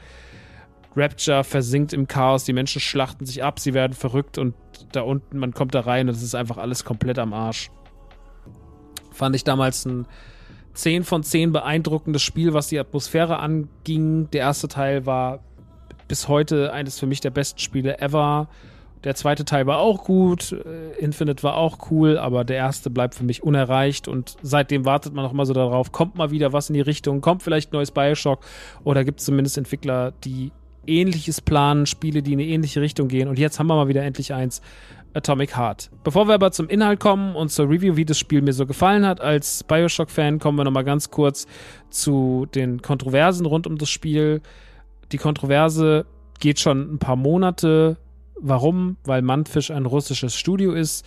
[0.94, 4.54] Rapture versinkt im Chaos, die Menschen schlachten sich ab, sie werden verrückt und
[4.92, 7.70] da unten, man kommt da rein und es ist einfach alles komplett am Arsch.
[9.10, 10.06] Fand ich damals ein
[10.74, 14.28] 10 von 10 beeindruckendes Spiel, was die Atmosphäre anging.
[14.32, 15.40] Der erste Teil war
[16.08, 18.50] bis heute eines für mich der besten Spiele ever.
[19.04, 23.14] Der zweite Teil war auch gut, äh, Infinite war auch cool, aber der erste bleibt
[23.14, 26.70] für mich unerreicht und seitdem wartet man auch immer so darauf, kommt mal wieder was
[26.70, 28.40] in die Richtung, kommt vielleicht neues Bioshock
[28.82, 30.52] oder gibt es zumindest Entwickler, die
[30.86, 34.02] ähnliches planen, Spiele, die in eine ähnliche Richtung gehen und jetzt haben wir mal wieder
[34.02, 34.62] endlich eins.
[35.16, 35.90] Atomic Heart.
[36.02, 39.06] Bevor wir aber zum Inhalt kommen und zur Review, wie das Spiel mir so gefallen
[39.06, 41.46] hat, als Bioshock-Fan, kommen wir nochmal ganz kurz
[41.88, 44.42] zu den Kontroversen rund um das Spiel.
[45.12, 46.04] Die Kontroverse
[46.40, 47.96] geht schon ein paar Monate
[48.36, 48.96] Warum?
[49.04, 51.04] Weil Mantfisch ein russisches Studio ist.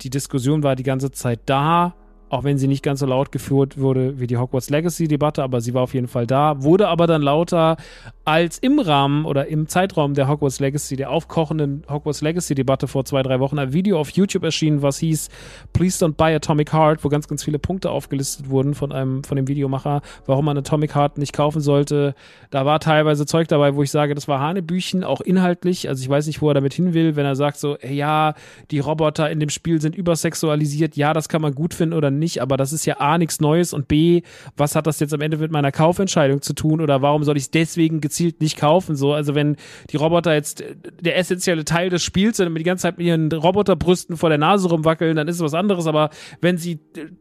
[0.00, 1.94] Die Diskussion war die ganze Zeit da
[2.32, 5.74] auch wenn sie nicht ganz so laut geführt wurde wie die Hogwarts Legacy-Debatte, aber sie
[5.74, 7.76] war auf jeden Fall da, wurde aber dann lauter,
[8.24, 13.22] als im Rahmen oder im Zeitraum der Hogwarts Legacy, der aufkochenden Hogwarts Legacy-Debatte vor zwei,
[13.22, 15.28] drei Wochen ein Video auf YouTube erschienen, was hieß
[15.74, 19.36] Please Don't Buy Atomic Heart, wo ganz, ganz viele Punkte aufgelistet wurden von einem, von
[19.36, 22.14] dem Videomacher, warum man Atomic Heart nicht kaufen sollte.
[22.50, 25.86] Da war teilweise Zeug dabei, wo ich sage, das war Hanebüchen, auch inhaltlich.
[25.86, 28.32] Also ich weiß nicht, wo er damit hin will, wenn er sagt so, ja,
[28.70, 32.21] die Roboter in dem Spiel sind übersexualisiert, ja, das kann man gut finden oder nicht
[32.22, 34.22] nicht, aber das ist ja A, nichts Neues und B,
[34.56, 37.44] was hat das jetzt am Ende mit meiner Kaufentscheidung zu tun oder warum soll ich
[37.44, 38.96] es deswegen gezielt nicht kaufen?
[38.96, 39.56] So, also wenn
[39.90, 40.64] die Roboter jetzt
[41.00, 44.38] der essentielle Teil des Spiels sind und die ganze Zeit mit ihren Roboterbrüsten vor der
[44.38, 46.10] Nase rumwackeln, dann ist es was anderes, aber
[46.40, 46.78] wenn sie,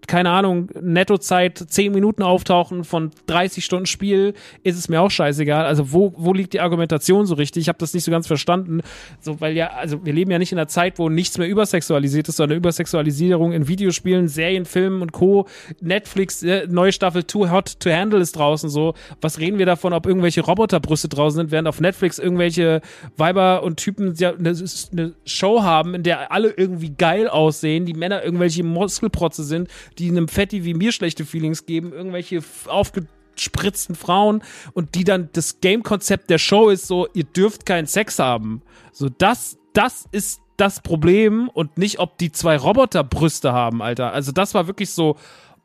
[0.08, 4.34] keine Ahnung, Nettozeit 10 Minuten auftauchen von 30 Stunden Spiel,
[4.64, 5.66] ist es mir auch scheißegal.
[5.66, 7.62] Also wo, wo liegt die Argumentation so richtig?
[7.62, 8.82] Ich habe das nicht so ganz verstanden.
[9.20, 12.30] So, weil ja, also wir leben ja nicht in einer Zeit, wo nichts mehr übersexualisiert
[12.30, 15.48] ist, sondern Übersexualisierung in Videospielen, Serien, Filmen und Co.
[15.80, 18.94] Netflix, äh, neue Staffel Too Hot to Handle ist draußen so.
[19.22, 22.82] Was reden wir davon, ob irgendwelche Roboterbrüste draußen sind, während auf Netflix irgendwelche
[23.18, 24.56] Weiber und Typen ja eine,
[24.92, 29.70] eine Show haben, in der alle irgendwie geil aussehen, die Männer irgendwelche Muskelprotze sind,
[30.00, 35.30] die einem Fetti wie mir schlechte Feelings geben, irgendwelche aufge spritzten Frauen und die dann
[35.34, 38.62] das Game-Konzept der Show ist so, ihr dürft keinen Sex haben.
[38.92, 44.14] So, das, das ist das Problem und nicht, ob die zwei Roboterbrüste haben, Alter.
[44.14, 45.18] Also das war wirklich so,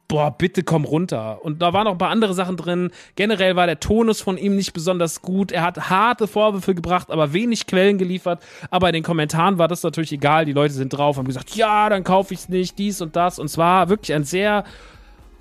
[0.08, 1.44] boah, bitte komm runter.
[1.44, 2.90] Und da waren noch ein paar andere Sachen drin.
[3.16, 5.52] Generell war der Tonus von ihm nicht besonders gut.
[5.52, 8.42] Er hat harte Vorwürfe gebracht, aber wenig Quellen geliefert.
[8.70, 10.44] Aber in den Kommentaren war das natürlich egal.
[10.44, 13.38] Die Leute sind drauf, haben gesagt, ja, dann kaufe ich es nicht, dies und das.
[13.38, 14.64] Und zwar wirklich ein sehr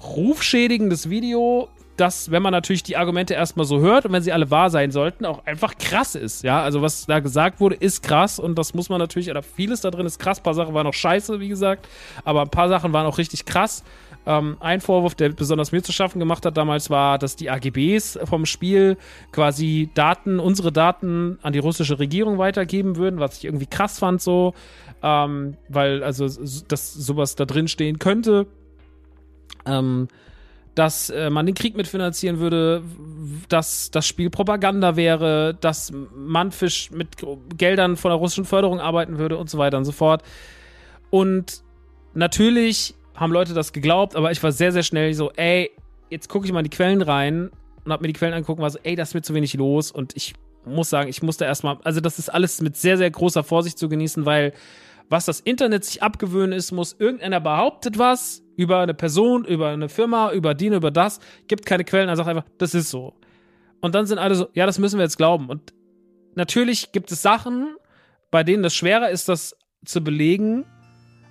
[0.03, 4.51] rufschädigendes Video, das, wenn man natürlich die Argumente erstmal so hört und wenn sie alle
[4.51, 6.43] wahr sein sollten, auch einfach krass ist.
[6.43, 9.81] Ja, also was da gesagt wurde, ist krass und das muss man natürlich, oder vieles
[9.81, 10.39] da drin ist krass.
[10.39, 11.87] Ein paar Sachen waren auch scheiße, wie gesagt,
[12.23, 13.83] aber ein paar Sachen waren auch richtig krass.
[14.25, 18.19] Ähm, ein Vorwurf, der besonders mir zu schaffen gemacht hat damals, war, dass die AGBs
[18.23, 18.97] vom Spiel
[19.31, 24.21] quasi Daten, unsere Daten an die russische Regierung weitergeben würden, was ich irgendwie krass fand
[24.21, 24.53] so,
[25.03, 26.27] ähm, weil also
[26.67, 28.47] dass sowas da drin stehen könnte.
[29.65, 30.07] Ähm,
[30.76, 32.84] dass äh, man den Krieg mitfinanzieren würde,
[33.47, 37.07] dass das Spiel Propaganda wäre, dass Manfisch mit
[37.57, 40.21] Geldern von der russischen Förderung arbeiten würde und so weiter und so fort.
[41.09, 41.63] Und
[42.13, 45.71] natürlich haben Leute das geglaubt, aber ich war sehr, sehr schnell so, ey,
[46.09, 47.49] jetzt gucke ich mal in die Quellen rein
[47.86, 49.91] und hab mir die Quellen angucken, war so, ey, das ist mir zu wenig los
[49.91, 50.34] und ich
[50.65, 53.88] muss sagen, ich musste erstmal, also das ist alles mit sehr, sehr großer Vorsicht zu
[53.88, 54.53] genießen, weil
[55.09, 59.89] was das Internet sich abgewöhnen ist, muss irgendeiner behauptet was über eine Person, über eine
[59.89, 63.13] Firma, über die, über das, gibt keine Quellen, er sagt einfach, das ist so.
[63.81, 65.49] Und dann sind alle so, ja, das müssen wir jetzt glauben.
[65.49, 65.73] Und
[66.35, 67.75] natürlich gibt es Sachen,
[68.31, 70.65] bei denen das schwerer ist, das zu belegen,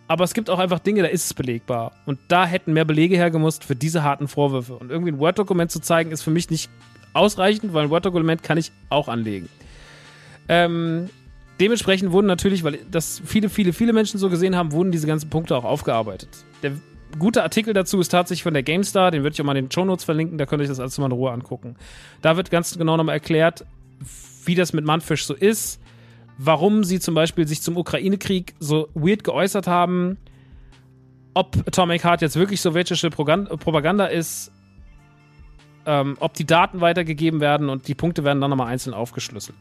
[0.06, 1.92] aber es gibt auch einfach Dinge, da ist es belegbar.
[2.06, 4.76] Und da hätten mehr Belege hergemusst für diese harten Vorwürfe.
[4.76, 6.70] Und irgendwie ein Word-Dokument zu zeigen, ist für mich nicht
[7.14, 9.48] ausreichend, weil ein Word-Dokument kann ich auch anlegen.
[10.48, 11.08] Ähm,
[11.58, 15.30] dementsprechend wurden natürlich, weil das viele, viele, viele Menschen so gesehen haben, wurden diese ganzen
[15.30, 16.28] Punkte auch aufgearbeitet.
[16.62, 16.72] Der
[17.18, 19.70] gute Artikel dazu ist tatsächlich von der GameStar, den würde ich auch mal in den
[19.70, 21.76] Show Notes verlinken, da könnt ihr euch das alles mal in Ruhe angucken.
[22.22, 23.64] Da wird ganz genau nochmal erklärt,
[24.44, 25.80] wie das mit Manfish so ist,
[26.38, 30.18] warum sie zum Beispiel sich zum Ukraine-Krieg so weird geäußert haben,
[31.34, 34.52] ob Atomic Heart jetzt wirklich sowjetische Propaganda ist,
[35.86, 39.56] ähm, ob die Daten weitergegeben werden und die Punkte werden dann nochmal einzeln aufgeschlüsselt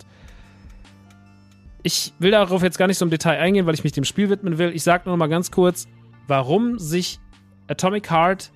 [1.84, 4.30] ich will darauf jetzt gar nicht so im Detail eingehen, weil ich mich dem Spiel
[4.30, 4.72] widmen will.
[4.74, 5.88] Ich sage nur noch mal ganz kurz,
[6.28, 7.20] warum sich
[7.68, 8.52] Atomic Heart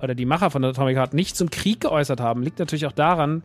[0.00, 3.42] oder die Macher von Atomic Heart nicht zum Krieg geäußert haben, liegt natürlich auch daran,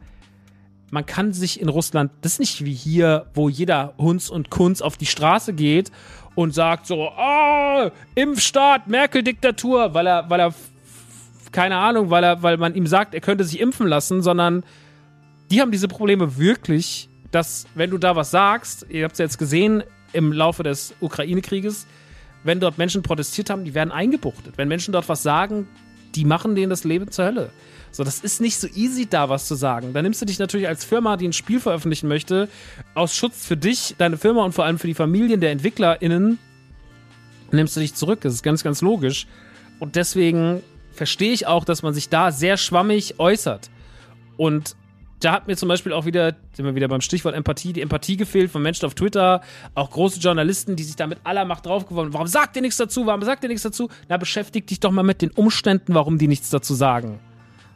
[0.92, 4.82] man kann sich in Russland, das ist nicht wie hier, wo jeder Hunz und Kunz
[4.82, 5.92] auf die Straße geht
[6.36, 10.54] und sagt so, oh, Impfstaat, Merkel-Diktatur, weil er, weil er,
[11.52, 14.64] keine Ahnung, weil er, weil man ihm sagt, er könnte sich impfen lassen, sondern
[15.50, 19.38] die haben diese Probleme wirklich dass, wenn du da was sagst, ihr habt es jetzt
[19.38, 19.84] gesehen
[20.14, 21.88] im Laufe des Ukraine-Krieges,
[22.44, 24.58] wenn dort Menschen protestiert haben, die werden eingebuchtet.
[24.58, 25.68] Wenn Menschen dort was sagen,
[26.16, 27.50] die machen denen das Leben zur Hölle.
[27.92, 29.94] So, das ist nicht so easy, da was zu sagen.
[29.94, 32.50] Da nimmst du dich natürlich als Firma, die ein Spiel veröffentlichen möchte,
[32.96, 36.40] aus Schutz für dich, deine Firma und vor allem für die Familien der EntwicklerInnen,
[37.52, 38.22] nimmst du dich zurück.
[38.22, 39.28] Das ist ganz, ganz logisch.
[39.80, 43.70] Und deswegen verstehe ich auch, dass man sich da sehr schwammig äußert.
[44.38, 44.76] Und
[45.24, 48.18] da hat mir zum Beispiel auch wieder, sind wir wieder beim Stichwort Empathie, die Empathie
[48.18, 49.42] gefehlt von Menschen auf Twitter,
[49.76, 53.06] auch große Journalisten, die sich da mit aller Macht draufgeworfen Warum sagt ihr nichts dazu?
[53.06, 53.90] Warum sagt ihr nichts dazu?
[54.10, 57.20] Na, beschäftigt dich doch mal mit den Umständen, warum die nichts dazu sagen.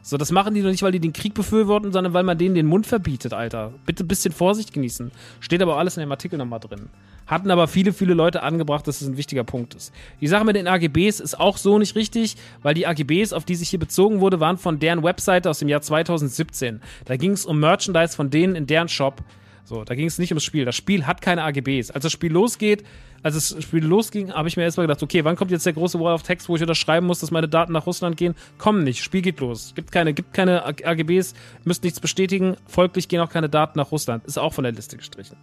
[0.08, 2.54] So, das machen die doch nicht, weil die den Krieg befürworten, sondern weil man denen
[2.54, 3.74] den Mund verbietet, Alter.
[3.84, 5.10] Bitte ein bisschen Vorsicht genießen.
[5.38, 6.88] Steht aber alles in dem Artikel nochmal drin.
[7.26, 9.92] Hatten aber viele, viele Leute angebracht, dass es ein wichtiger Punkt ist.
[10.22, 13.54] Die Sache mit den AGBs ist auch so nicht richtig, weil die AGBs, auf die
[13.54, 16.80] sich hier bezogen wurde, waren von deren Webseite aus dem Jahr 2017.
[17.04, 19.22] Da ging es um Merchandise von denen in deren Shop.
[19.64, 20.64] So, da ging es nicht ums Spiel.
[20.64, 21.90] Das Spiel hat keine AGBs.
[21.90, 22.82] Als das Spiel losgeht,
[23.22, 25.98] als das Spiel losging, habe ich mir erstmal gedacht, okay, wann kommt jetzt der große
[25.98, 28.34] Wall of Text, wo ich unterschreiben muss, dass meine Daten nach Russland gehen?
[28.58, 29.72] Komm nicht, Spiel geht los.
[29.74, 34.24] Gibt keine, gibt keine AGBs, müsst nichts bestätigen, folglich gehen auch keine Daten nach Russland.
[34.24, 35.36] Ist auch von der Liste gestrichen.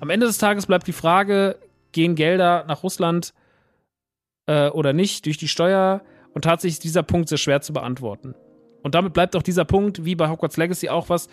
[0.00, 1.56] Am Ende des Tages bleibt die Frage,
[1.92, 3.34] gehen Gelder nach Russland
[4.46, 6.02] äh, oder nicht durch die Steuer.
[6.34, 8.34] Und tatsächlich ist dieser Punkt sehr schwer zu beantworten.
[8.82, 11.28] Und damit bleibt auch dieser Punkt, wie bei Hogwarts Legacy, auch was,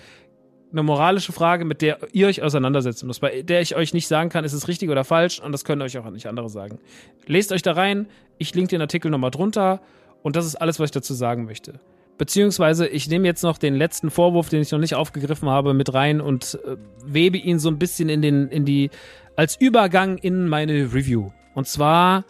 [0.71, 4.29] eine moralische Frage, mit der ihr euch auseinandersetzen müsst, bei der ich euch nicht sagen
[4.29, 6.79] kann, ist es richtig oder falsch und das können euch auch nicht andere sagen.
[7.25, 8.07] Lest euch da rein,
[8.37, 9.81] ich link den Artikel nochmal drunter
[10.21, 11.79] und das ist alles, was ich dazu sagen möchte.
[12.17, 15.93] Beziehungsweise ich nehme jetzt noch den letzten Vorwurf, den ich noch nicht aufgegriffen habe, mit
[15.93, 18.89] rein und äh, webe ihn so ein bisschen in den, in die,
[19.35, 21.31] als Übergang in meine Review.
[21.55, 22.25] Und zwar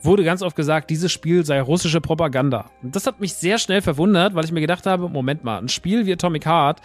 [0.00, 2.70] wurde ganz oft gesagt, dieses Spiel sei russische Propaganda.
[2.82, 5.68] Und das hat mich sehr schnell verwundert, weil ich mir gedacht habe, Moment mal, ein
[5.68, 6.80] Spiel wie Atomic Heart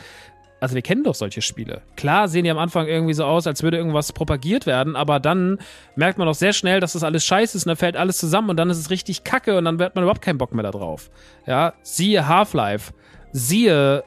[0.60, 1.82] also wir kennen doch solche Spiele.
[1.96, 5.60] Klar sehen die am Anfang irgendwie so aus, als würde irgendwas propagiert werden, aber dann
[5.96, 8.50] merkt man doch sehr schnell, dass das alles scheiße ist und dann fällt alles zusammen
[8.50, 10.72] und dann ist es richtig kacke und dann wird man überhaupt keinen Bock mehr da
[10.72, 11.12] drauf.
[11.46, 12.94] Ja, siehe Half-Life,
[13.32, 14.04] siehe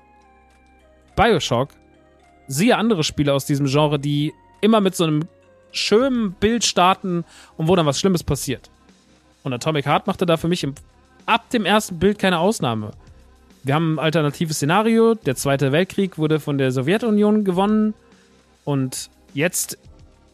[1.15, 1.69] Bioshock,
[2.49, 5.29] siehe andere Spiele aus diesem Genre, die immer mit so einem
[5.71, 7.25] schönen Bild starten
[7.57, 8.71] und wo dann was Schlimmes passiert.
[9.45, 10.75] Und Atomic Heart machte da für mich im,
[11.27, 12.91] ab dem ersten Bild keine Ausnahme
[13.63, 15.15] wir haben ein alternatives Szenario.
[15.15, 17.95] Der Zweite Weltkrieg wurde von der Sowjetunion gewonnen.
[18.65, 19.79] Und jetzt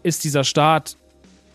[0.03, 0.97] ist dieser Staat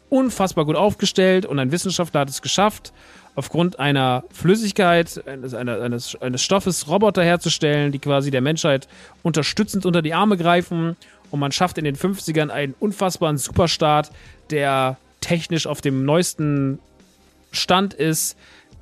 [0.10, 2.92] unfassbar gut aufgestellt und ein Wissenschaftler hat es geschafft,
[3.36, 8.90] aufgrund einer Flüssigkeit, eines, eines, eines Stoffes Roboter herzustellen, die quasi der Menschheit
[9.24, 10.98] unterstützend unter die Arme greifen.
[11.30, 14.12] Und man schafft in den 50ern einen unfassbaren Superstaat,
[14.50, 16.80] der technisch auf dem neuesten
[17.54, 18.38] Stand ist,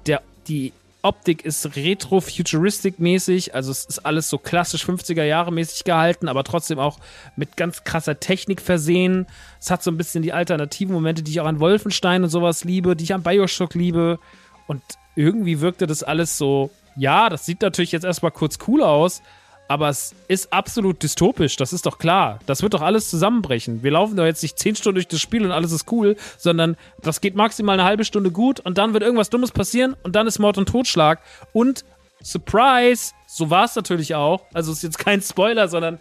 [0.07, 6.77] der die Optik ist retro-futuristic-mäßig, also es ist alles so klassisch 50er-Jahre-mäßig gehalten, aber trotzdem
[6.77, 6.99] auch
[7.37, 9.25] mit ganz krasser Technik versehen.
[9.61, 12.65] Es hat so ein bisschen die alternativen Momente, die ich auch an Wolfenstein und sowas
[12.65, 14.19] liebe, die ich an Bioshock liebe.
[14.67, 14.83] Und
[15.15, 19.21] irgendwie wirkte das alles so, ja, das sieht natürlich jetzt erstmal kurz cool aus,
[19.69, 22.39] aber es ist absolut dystopisch, das ist doch klar.
[22.47, 23.83] Das wird doch alles zusammenbrechen.
[23.83, 26.75] Wir laufen doch jetzt nicht zehn Stunden durch das Spiel und alles ist cool, sondern
[27.03, 30.25] das geht maximal eine halbe Stunde gut und dann wird irgendwas Dummes passieren und dann
[30.25, 31.21] ist Mord und Totschlag.
[31.53, 31.85] Und
[32.23, 34.41] Surprise, so war es natürlich auch.
[34.55, 35.99] Also ist jetzt kein Spoiler, sondern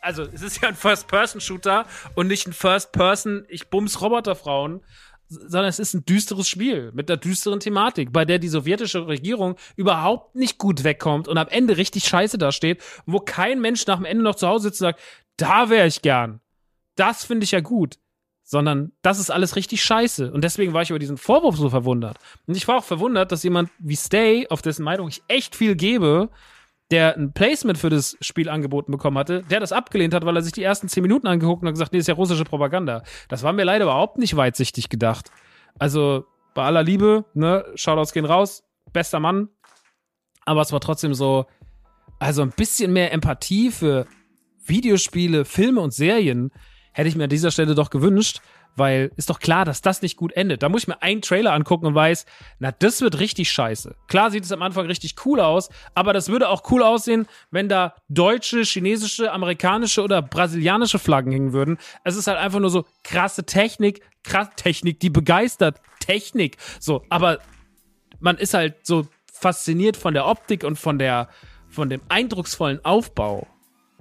[0.00, 1.84] also es ist ja ein First-Person-Shooter
[2.14, 4.80] und nicht ein First-Person, ich bums Roboterfrauen,
[5.28, 9.56] sondern es ist ein düsteres Spiel mit einer düsteren Thematik, bei der die sowjetische Regierung
[9.76, 14.04] überhaupt nicht gut wegkommt und am Ende richtig scheiße dasteht, wo kein Mensch nach dem
[14.04, 15.00] Ende noch zu Hause sitzt und sagt,
[15.36, 16.40] da wäre ich gern.
[16.94, 17.98] Das finde ich ja gut.
[18.48, 20.32] Sondern das ist alles richtig scheiße.
[20.32, 22.18] Und deswegen war ich über diesen Vorwurf so verwundert.
[22.46, 25.74] Und ich war auch verwundert, dass jemand wie Stay, auf dessen Meinung ich echt viel
[25.74, 26.30] gebe,
[26.90, 30.42] der ein Placement für das Spiel angeboten bekommen hatte, der das abgelehnt hat, weil er
[30.42, 33.02] sich die ersten zehn Minuten angeguckt und hat gesagt, nee, ist ja russische Propaganda.
[33.28, 35.30] Das war mir leider überhaupt nicht weitsichtig gedacht.
[35.78, 38.62] Also bei aller Liebe, ne, Shoutouts gehen raus,
[38.92, 39.48] bester Mann.
[40.44, 41.46] Aber es war trotzdem so,
[42.20, 44.06] also ein bisschen mehr Empathie für
[44.64, 46.50] Videospiele, Filme und Serien
[46.92, 48.40] hätte ich mir an dieser Stelle doch gewünscht.
[48.76, 50.62] Weil ist doch klar, dass das nicht gut endet.
[50.62, 52.26] Da muss ich mir einen Trailer angucken und weiß,
[52.58, 53.96] na, das wird richtig scheiße.
[54.06, 57.68] Klar sieht es am Anfang richtig cool aus, aber das würde auch cool aussehen, wenn
[57.68, 61.78] da deutsche, chinesische, amerikanische oder brasilianische Flaggen hängen würden.
[62.04, 65.80] Es ist halt einfach nur so krasse Technik, krass Technik, die begeistert.
[66.00, 66.58] Technik.
[66.78, 67.38] So, aber
[68.20, 71.28] man ist halt so fasziniert von der Optik und von der,
[71.68, 73.46] von dem eindrucksvollen Aufbau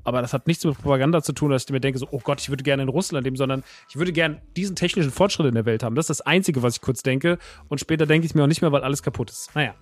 [0.06, 2.40] aber das hat nichts mit Propaganda zu tun, dass ich mir denke, so, oh Gott,
[2.40, 5.66] ich würde gerne in Russland leben, sondern ich würde gerne diesen technischen Fortschritt in der
[5.66, 5.96] Welt haben.
[5.96, 7.40] Das ist das Einzige, was ich kurz denke.
[7.68, 9.54] Und später denke ich mir auch nicht mehr, weil alles kaputt ist.
[9.56, 9.74] Naja.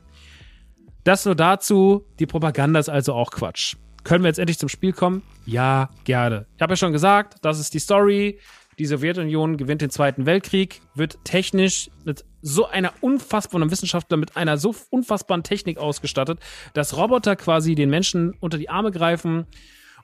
[1.04, 2.06] Das nur dazu.
[2.20, 3.76] Die Propaganda ist also auch Quatsch.
[4.06, 5.24] Können wir jetzt endlich zum Spiel kommen?
[5.46, 6.46] Ja, gerne.
[6.56, 8.40] Ich habe ja schon gesagt, das ist die Story.
[8.80, 14.58] Die Sowjetunion gewinnt den Zweiten Weltkrieg, wird technisch mit so einer unfassbaren Wissenschaftler mit einer
[14.58, 16.40] so unfassbaren Technik ausgestattet,
[16.74, 19.46] dass Roboter quasi den Menschen unter die Arme greifen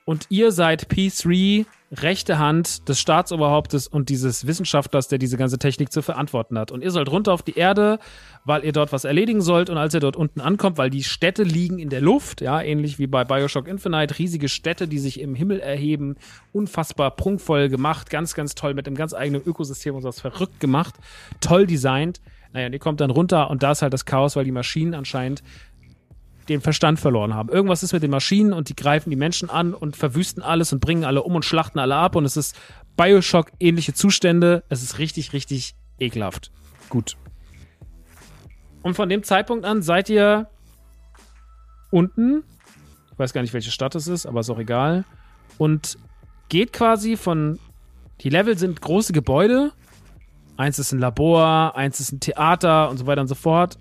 [0.04, 5.92] und ihr seid P3, rechte Hand des Staatsoberhauptes und dieses Wissenschaftlers, der diese ganze Technik
[5.92, 6.70] zu verantworten hat.
[6.70, 7.98] Und ihr sollt runter auf die Erde,
[8.44, 9.70] weil ihr dort was erledigen sollt.
[9.70, 12.98] Und als ihr dort unten ankommt, weil die Städte liegen in der Luft, ja, ähnlich
[12.98, 16.16] wie bei Bioshock Infinite, riesige Städte, die sich im Himmel erheben,
[16.52, 20.94] unfassbar prunkvoll gemacht, ganz, ganz toll mit einem ganz eigenen Ökosystem und was verrückt gemacht,
[21.40, 22.20] toll designt.
[22.52, 24.94] Naja, und ihr kommt dann runter und da ist halt das Chaos, weil die Maschinen
[24.94, 25.42] anscheinend
[26.50, 27.48] den Verstand verloren haben.
[27.48, 30.80] Irgendwas ist mit den Maschinen und die greifen die Menschen an und verwüsten alles und
[30.80, 32.58] bringen alle um und schlachten alle ab und es ist
[32.96, 34.64] Bioshock-ähnliche Zustände.
[34.68, 36.50] Es ist richtig, richtig ekelhaft.
[36.88, 37.16] Gut.
[38.82, 40.48] Und von dem Zeitpunkt an seid ihr
[41.90, 42.42] unten.
[43.12, 45.04] Ich weiß gar nicht, welche Stadt es ist, aber ist auch egal.
[45.56, 45.98] Und
[46.48, 47.58] geht quasi von.
[48.22, 49.72] Die Level sind große Gebäude.
[50.56, 53.78] Eins ist ein Labor, eins ist ein Theater und so weiter und so fort.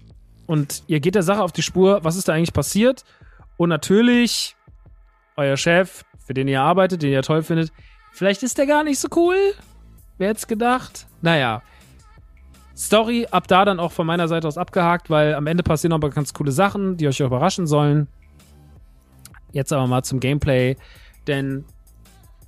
[0.50, 3.06] Und ihr geht der Sache auf die Spur, was ist da eigentlich passiert?
[3.58, 4.56] Und natürlich,
[5.38, 7.72] euer Chef, für den ihr arbeitet, den ihr toll findet,
[8.14, 9.36] vielleicht ist der gar nicht so cool.
[10.18, 11.06] Wer hätte es gedacht?
[11.22, 11.62] Naja.
[12.76, 16.10] Story ab da dann auch von meiner Seite aus abgehakt, weil am Ende passieren noch
[16.10, 18.08] ganz coole Sachen, die euch auch überraschen sollen.
[19.52, 20.78] Jetzt aber mal zum Gameplay,
[21.28, 21.64] denn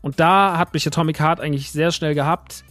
[0.02, 2.64] und da hat mich Atomic Heart eigentlich sehr schnell gehabt.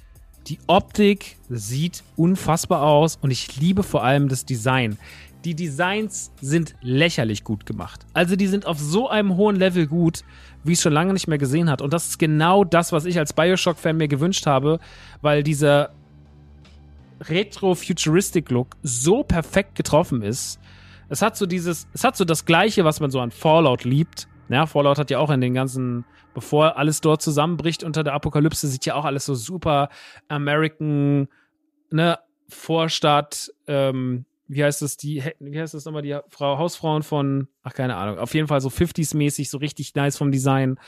[0.51, 4.99] Die Optik sieht unfassbar aus und ich liebe vor allem das Design.
[5.45, 8.05] Die Designs sind lächerlich gut gemacht.
[8.15, 10.25] Also die sind auf so einem hohen Level gut,
[10.65, 11.81] wie es schon lange nicht mehr gesehen hat.
[11.81, 14.81] Und das ist genau das, was ich als Bioshock-Fan mir gewünscht habe,
[15.23, 15.91] weil dieser
[17.21, 20.59] Retro-Futuristic-Look so perfekt getroffen ist.
[21.09, 24.27] Es hat so dieses, es hat so das Gleiche, was man so an Fallout liebt.
[24.49, 26.05] Ja, Fallout hat ja auch in den ganzen,
[26.35, 29.89] bevor alles dort zusammenbricht unter der Apokalypse, sieht ja auch alles so super
[30.29, 31.29] American,
[31.91, 32.19] ne,
[32.49, 37.73] Vorstadt, ähm, wie heißt das, die, wie heißt das nochmal, die Frau, Hausfrauen von, ach,
[37.73, 40.79] keine Ahnung, auf jeden Fall so 50s-mäßig, so richtig nice vom Design.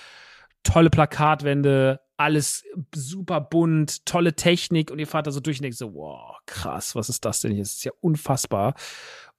[0.65, 2.65] Tolle Plakatwände, alles
[2.95, 6.97] super bunt, tolle Technik und ihr fahrt da so durch und denkt so, wow, krass,
[6.97, 7.63] was ist das denn hier?
[7.63, 8.75] Das ist ja unfassbar.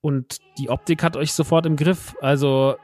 [0.02, 2.16] Und die Optik hat euch sofort im Griff.
[2.20, 2.76] Also,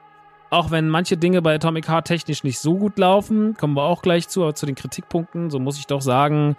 [0.49, 4.01] auch wenn manche Dinge bei Atomic Heart technisch nicht so gut laufen, kommen wir auch
[4.01, 6.55] gleich zu, aber zu den Kritikpunkten, so muss ich doch sagen,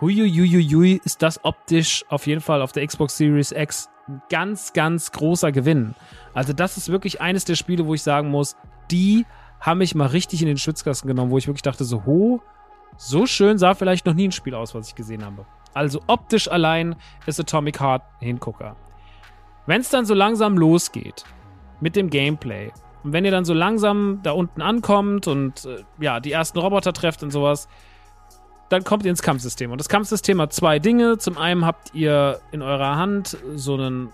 [0.00, 5.12] huiuiuiui, ist das optisch auf jeden Fall auf der Xbox Series X ein ganz, ganz
[5.12, 5.94] großer Gewinn.
[6.34, 8.56] Also das ist wirklich eines der Spiele, wo ich sagen muss,
[8.90, 9.26] die
[9.60, 12.40] haben mich mal richtig in den Schwitzkasten genommen, wo ich wirklich dachte, so, ho,
[12.96, 15.46] so schön sah vielleicht noch nie ein Spiel aus, was ich gesehen habe.
[15.74, 16.96] Also optisch allein
[17.26, 18.76] ist Atomic Heart ein Hingucker.
[19.66, 21.24] Wenn es dann so langsam losgeht
[21.80, 22.72] mit dem Gameplay
[23.08, 26.92] und wenn ihr dann so langsam da unten ankommt und äh, ja, die ersten Roboter
[26.92, 27.66] trefft und sowas,
[28.68, 29.72] dann kommt ihr ins Kampfsystem.
[29.72, 31.16] Und das Kampfsystem hat zwei Dinge.
[31.16, 34.10] Zum einen habt ihr in eurer Hand so einen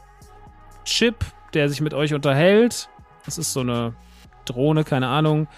[0.84, 1.24] Chip,
[1.54, 2.88] der sich mit euch unterhält.
[3.24, 3.94] Das ist so eine
[4.44, 5.48] Drohne, keine Ahnung.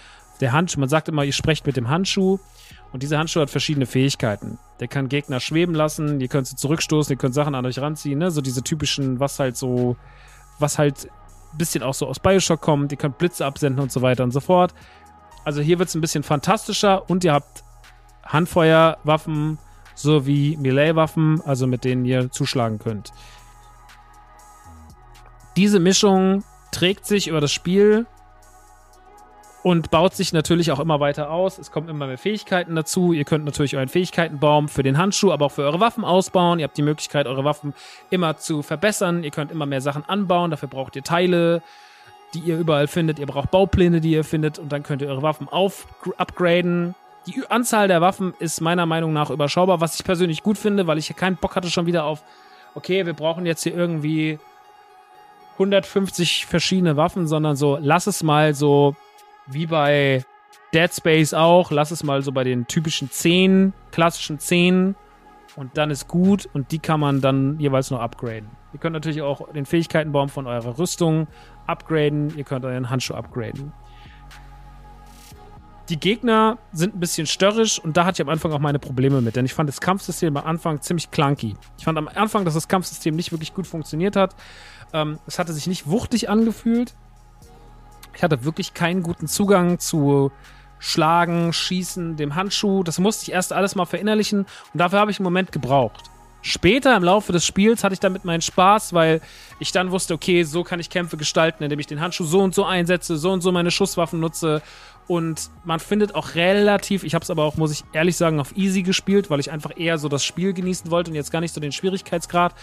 [0.41, 2.39] Der Handschuh, man sagt immer, ihr sprecht mit dem Handschuh.
[2.91, 4.57] Und dieser Handschuh hat verschiedene Fähigkeiten.
[4.79, 8.17] Der kann Gegner schweben lassen, ihr könnt sie zurückstoßen, ihr könnt Sachen an euch ranziehen,
[8.17, 8.31] ne?
[8.31, 9.95] So diese typischen, was halt so,
[10.57, 11.11] was halt
[11.53, 12.91] bisschen auch so aus Bioshock kommt.
[12.91, 14.73] Ihr könnt Blitze absenden und so weiter und so fort.
[15.45, 17.63] Also hier wird es ein bisschen fantastischer und ihr habt
[18.25, 19.57] Handfeuerwaffen
[19.95, 23.11] sowie Melee-Waffen, also mit denen ihr zuschlagen könnt.
[25.55, 28.05] Diese Mischung trägt sich über das Spiel
[29.67, 31.57] und baut sich natürlich auch immer weiter aus.
[31.57, 33.11] Es kommen immer mehr Fähigkeiten dazu.
[33.11, 36.59] Ihr könnt natürlich euren Fähigkeitenbaum für den Handschuh, aber auch für eure Waffen ausbauen.
[36.59, 37.73] Ihr habt die Möglichkeit, eure Waffen
[38.09, 39.25] immer zu verbessern.
[39.25, 40.51] Ihr könnt immer mehr Sachen anbauen.
[40.51, 41.61] Dafür braucht ihr Teile,
[42.33, 43.19] die ihr überall findet.
[43.19, 44.57] Ihr braucht Baupläne, die ihr findet.
[44.57, 46.95] Und dann könnt ihr eure Waffen auf upgraden.
[47.25, 50.97] Die Anzahl der Waffen ist meiner Meinung nach überschaubar, was ich persönlich gut finde, weil
[50.97, 52.23] ich keinen Bock hatte schon wieder auf,
[52.73, 54.39] okay, wir brauchen jetzt hier irgendwie
[55.55, 58.95] 150 verschiedene Waffen, sondern so, lass es mal so
[59.47, 60.23] wie bei
[60.73, 64.95] Dead Space auch, lass es mal so bei den typischen 10, klassischen 10
[65.55, 68.49] und dann ist gut und die kann man dann jeweils noch upgraden.
[68.73, 71.27] Ihr könnt natürlich auch den Fähigkeitenbaum von eurer Rüstung
[71.65, 73.73] upgraden, ihr könnt euren Handschuh upgraden.
[75.89, 79.21] Die Gegner sind ein bisschen störrisch und da hatte ich am Anfang auch meine Probleme
[79.21, 81.55] mit, denn ich fand das Kampfsystem am Anfang ziemlich clunky.
[81.77, 84.35] Ich fand am Anfang, dass das Kampfsystem nicht wirklich gut funktioniert hat.
[84.91, 86.93] Ähm, es hatte sich nicht wuchtig angefühlt.
[88.17, 90.31] Ich hatte wirklich keinen guten Zugang zu
[90.79, 92.81] Schlagen, Schießen, dem Handschuh.
[92.81, 96.05] Das musste ich erst alles mal verinnerlichen und dafür habe ich einen Moment gebraucht.
[96.41, 99.21] Später im Laufe des Spiels hatte ich damit meinen Spaß, weil
[99.59, 102.55] ich dann wusste, okay, so kann ich Kämpfe gestalten, indem ich den Handschuh so und
[102.55, 104.63] so einsetze, so und so meine Schusswaffen nutze
[105.07, 108.55] und man findet auch relativ, ich habe es aber auch, muss ich ehrlich sagen, auf
[108.57, 111.53] easy gespielt, weil ich einfach eher so das Spiel genießen wollte und jetzt gar nicht
[111.53, 112.53] so den Schwierigkeitsgrad.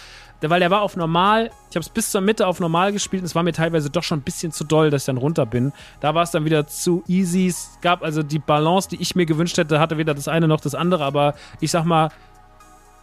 [0.51, 3.27] Weil der war auf normal, ich habe es bis zur Mitte auf normal gespielt und
[3.27, 5.73] es war mir teilweise doch schon ein bisschen zu doll, dass ich dann runter bin.
[6.01, 7.47] Da war es dann wieder zu easy.
[7.47, 10.61] Es gab also die Balance, die ich mir gewünscht hätte, hatte weder das eine noch
[10.61, 12.11] das andere, aber ich sag mal,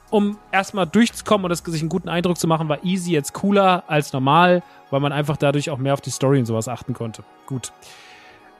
[0.09, 3.83] um erstmal durchzukommen und das, sich einen guten Eindruck zu machen, war easy jetzt cooler
[3.87, 7.23] als normal, weil man einfach dadurch auch mehr auf die Story und sowas achten konnte.
[7.47, 7.71] Gut.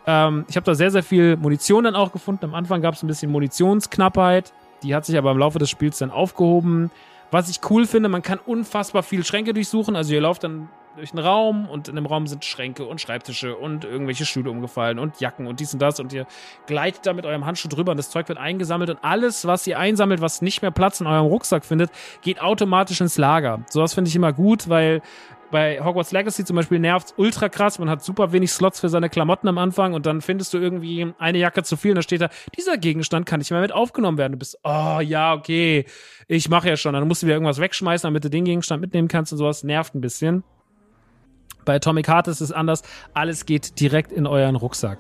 [0.07, 2.45] Ähm, ich habe da sehr, sehr viel Munition dann auch gefunden.
[2.45, 4.53] Am Anfang gab es ein bisschen Munitionsknappheit.
[4.81, 6.89] Die hat sich aber im Laufe des Spiels dann aufgehoben.
[7.31, 9.95] Was ich cool finde, man kann unfassbar viel Schränke durchsuchen.
[9.95, 10.67] Also ihr lauft dann
[10.97, 14.99] durch einen Raum und in dem Raum sind Schränke und Schreibtische und irgendwelche Stühle umgefallen
[14.99, 16.27] und Jacken und dies und das und ihr
[16.67, 19.79] gleitet da mit eurem Handschuh drüber und das Zeug wird eingesammelt und alles, was ihr
[19.79, 23.61] einsammelt, was nicht mehr Platz in eurem Rucksack findet, geht automatisch ins Lager.
[23.69, 25.01] Sowas finde ich immer gut, weil
[25.51, 27.77] bei Hogwarts Legacy zum Beispiel nervt ultra krass.
[27.77, 31.13] Man hat super wenig Slots für seine Klamotten am Anfang und dann findest du irgendwie
[31.19, 34.17] eine Jacke zu viel und da steht da, dieser Gegenstand kann nicht mehr mit aufgenommen
[34.17, 34.33] werden.
[34.33, 35.85] Du bist, oh ja, okay,
[36.27, 36.93] ich mache ja schon.
[36.93, 39.63] Dann musst du wieder irgendwas wegschmeißen, damit du den Gegenstand mitnehmen kannst und sowas.
[39.63, 40.43] Nervt ein bisschen.
[41.65, 42.81] Bei Atomic Heart ist es anders.
[43.13, 44.97] Alles geht direkt in euren Rucksack.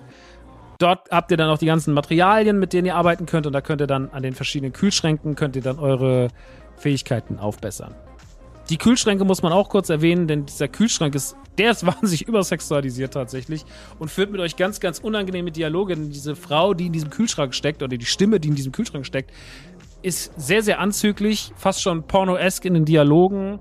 [0.77, 3.61] Dort habt ihr dann auch die ganzen Materialien, mit denen ihr arbeiten könnt und da
[3.61, 6.29] könnt ihr dann an den verschiedenen Kühlschränken könnt ihr dann eure
[6.75, 7.93] Fähigkeiten aufbessern.
[8.71, 13.13] Die Kühlschränke muss man auch kurz erwähnen, denn dieser Kühlschrank ist, der ist wahnsinnig übersexualisiert
[13.13, 13.65] tatsächlich
[13.99, 15.95] und führt mit euch ganz, ganz unangenehme Dialoge.
[15.95, 19.05] Denn diese Frau, die in diesem Kühlschrank steckt, oder die Stimme, die in diesem Kühlschrank
[19.05, 19.31] steckt,
[20.03, 23.59] ist sehr, sehr anzüglich, fast schon pornoesk in den Dialogen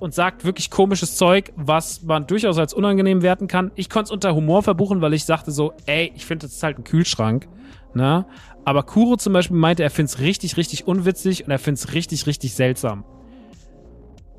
[0.00, 3.70] und sagt wirklich komisches Zeug, was man durchaus als unangenehm werten kann.
[3.76, 6.62] Ich konnte es unter Humor verbuchen, weil ich sagte so, ey, ich finde, das ist
[6.64, 7.46] halt ein Kühlschrank.
[7.94, 8.26] Ne?
[8.64, 11.94] Aber Kuro zum Beispiel meinte, er findet es richtig, richtig unwitzig und er findet es
[11.94, 13.04] richtig, richtig seltsam.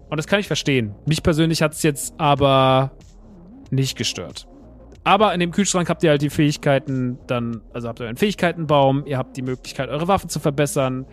[0.10, 0.96] Und das kann ich verstehen.
[1.06, 2.92] Mich persönlich hat es jetzt aber
[3.72, 4.48] nicht gestört.
[5.04, 9.06] Aber in dem Kühlschrank habt ihr halt die Fähigkeiten, dann, also habt ihr einen Fähigkeitenbaum,
[9.06, 11.06] ihr habt die Möglichkeit, eure Waffen zu verbessern,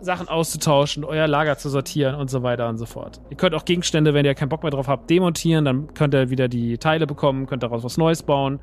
[0.00, 3.20] Sachen auszutauschen, euer Lager zu sortieren und so weiter und so fort.
[3.30, 6.30] Ihr könnt auch Gegenstände, wenn ihr keinen Bock mehr drauf habt, demontieren, dann könnt ihr
[6.30, 8.60] wieder die Teile bekommen, könnt daraus was Neues bauen.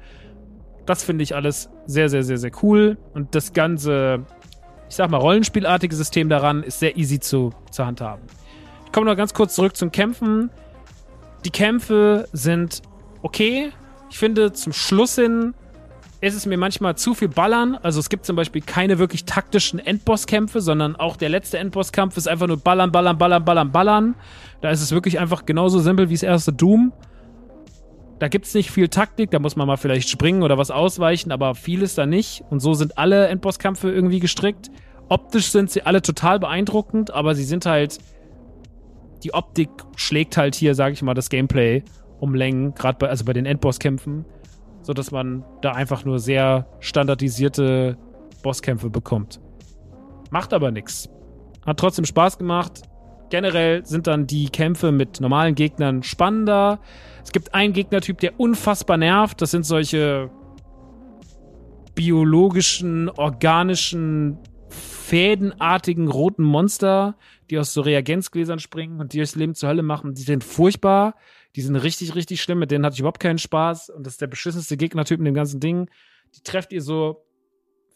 [0.85, 2.97] Das finde ich alles sehr, sehr, sehr, sehr cool.
[3.13, 4.25] Und das ganze,
[4.87, 8.23] ich sag mal, rollenspielartige System daran ist sehr easy zu, zu handhaben.
[8.95, 10.49] Ich komme noch ganz kurz zurück zum Kämpfen.
[11.43, 12.81] Die Kämpfe sind
[13.23, 13.73] okay,
[14.09, 15.53] ich finde, zum Schluss hin
[16.21, 17.75] ist es mir manchmal zu viel Ballern.
[17.83, 22.29] Also es gibt zum Beispiel keine wirklich taktischen Endbosskämpfe, sondern auch der letzte Endbosskampf ist
[22.29, 24.15] einfach nur Ballern, Ballern, Ballern, Ballern, Ballern.
[24.61, 26.93] Da ist es wirklich einfach genauso simpel wie das erste Doom.
[28.19, 31.33] Da gibt es nicht viel Taktik, da muss man mal vielleicht springen oder was ausweichen,
[31.33, 32.45] aber vieles da nicht.
[32.49, 34.71] Und so sind alle Endbosskämpfe irgendwie gestrickt.
[35.09, 37.99] Optisch sind sie alle total beeindruckend, aber sie sind halt.
[39.25, 41.83] Die Optik schlägt halt hier, sag ich mal, das Gameplay
[42.19, 44.23] um Längen, gerade bei, also bei den Endbosskämpfen,
[44.83, 47.97] sodass man da einfach nur sehr standardisierte
[48.43, 49.41] Bosskämpfe bekommt.
[50.29, 51.09] Macht aber nichts.
[51.65, 52.83] Hat trotzdem Spaß gemacht.
[53.31, 56.79] Generell sind dann die Kämpfe mit normalen Gegnern spannender.
[57.23, 59.41] Es gibt einen Gegnertyp, der unfassbar nervt.
[59.41, 60.29] Das sind solche
[61.95, 64.37] biologischen, organischen,
[65.05, 67.15] fädenartigen roten Monster,
[67.49, 70.15] die aus so Reagenzgläsern springen und die das Leben zur Hölle machen.
[70.15, 71.15] Die sind furchtbar.
[71.55, 72.59] Die sind richtig, richtig schlimm.
[72.59, 73.91] Mit denen hatte ich überhaupt keinen Spaß.
[73.91, 75.89] Und das ist der beschissenste Gegnertyp in dem ganzen Ding.
[76.35, 77.23] Die trefft ihr so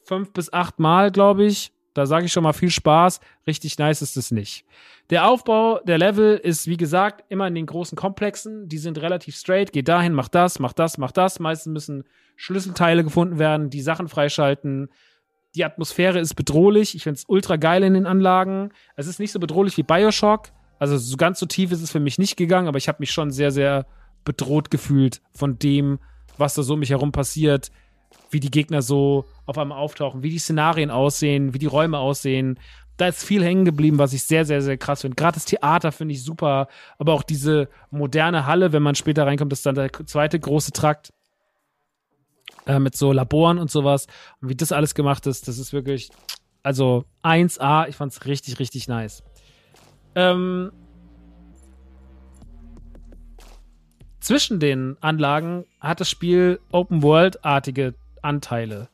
[0.05, 1.72] fünf bis acht Mal, glaube ich.
[1.95, 3.20] Da sage ich schon mal viel Spaß.
[3.47, 4.64] Richtig nice ist es nicht.
[5.10, 8.70] Der Aufbau der Level ist, wie gesagt, immer in den großen Komplexen.
[8.70, 9.74] Die sind relativ straight.
[9.74, 11.39] Geht dahin, mach das, mach das, mach das.
[11.39, 12.03] Meistens müssen
[12.36, 14.89] Schlüsselteile gefunden werden, die Sachen freischalten.
[15.56, 16.95] Die Atmosphäre ist bedrohlich.
[16.95, 18.72] Ich finde es ultra geil in den Anlagen.
[18.95, 22.00] Es ist nicht so bedrohlich wie Bioshock, also so ganz so tief ist es für
[22.00, 23.86] mich nicht gegangen, aber ich habe mich schon sehr, sehr
[24.24, 26.00] bedroht gefühlt von dem,
[26.38, 27.70] was da so um mich herum passiert,
[28.32, 32.58] wie die Gegner so auf einmal auftauchen, wie die Szenarien aussehen, wie die Räume aussehen.
[32.95, 35.16] Da ist viel hängen geblieben, was ich sehr, sehr, sehr krass finde.
[35.16, 39.54] Gerade das Theater finde ich super, aber auch diese moderne Halle, wenn man später reinkommt,
[39.54, 41.14] ist dann der zweite große Trakt
[42.70, 44.05] äh, mit so Laboren und sowas.
[44.41, 46.11] Und wie das alles gemacht ist, das ist wirklich,
[46.61, 49.24] also 1A, ich fand es richtig, richtig nice.
[50.13, 50.72] Ähm,
[54.20, 58.89] zwischen den Anlagen hat das Spiel Open World-artige Anteile.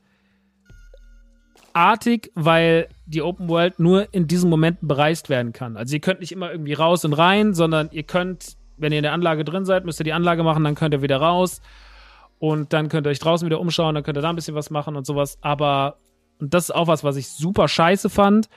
[1.73, 5.75] Artig, weil die Open World nur in diesen Momenten bereist werden kann.
[5.75, 9.03] Also ihr könnt nicht immer irgendwie raus und rein, sondern ihr könnt, wenn ihr in
[9.03, 11.61] der Anlage drin seid, müsst ihr die Anlage machen, dann könnt ihr wieder raus
[12.39, 14.69] und dann könnt ihr euch draußen wieder umschauen, dann könnt ihr da ein bisschen was
[14.69, 15.37] machen und sowas.
[15.41, 15.97] Aber,
[16.39, 18.49] und das ist auch was, was ich super scheiße fand,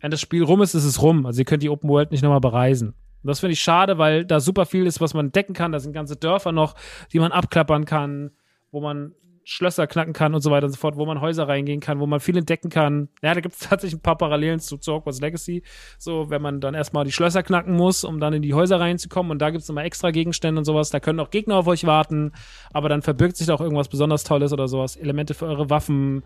[0.00, 1.26] wenn das Spiel rum ist, ist es rum.
[1.26, 2.94] Also ihr könnt die Open World nicht nochmal bereisen.
[3.22, 5.72] Und das finde ich schade, weil da super viel ist, was man entdecken kann.
[5.72, 6.74] Da sind ganze Dörfer noch,
[7.12, 8.30] die man abklappern kann,
[8.70, 9.14] wo man
[9.48, 12.06] Schlösser knacken kann und so weiter und so fort, wo man Häuser reingehen kann, wo
[12.06, 13.08] man viel entdecken kann.
[13.22, 15.62] Ja, da gibt es tatsächlich ein paar Parallelen zu, zu Hogwarts Legacy.
[15.98, 19.30] So, wenn man dann erstmal die Schlösser knacken muss, um dann in die Häuser reinzukommen.
[19.30, 20.90] Und da gibt es nochmal extra Gegenstände und sowas.
[20.90, 22.32] Da können auch Gegner auf euch warten.
[22.72, 24.96] Aber dann verbirgt sich da auch irgendwas besonders Tolles oder sowas.
[24.96, 26.24] Elemente für eure Waffen,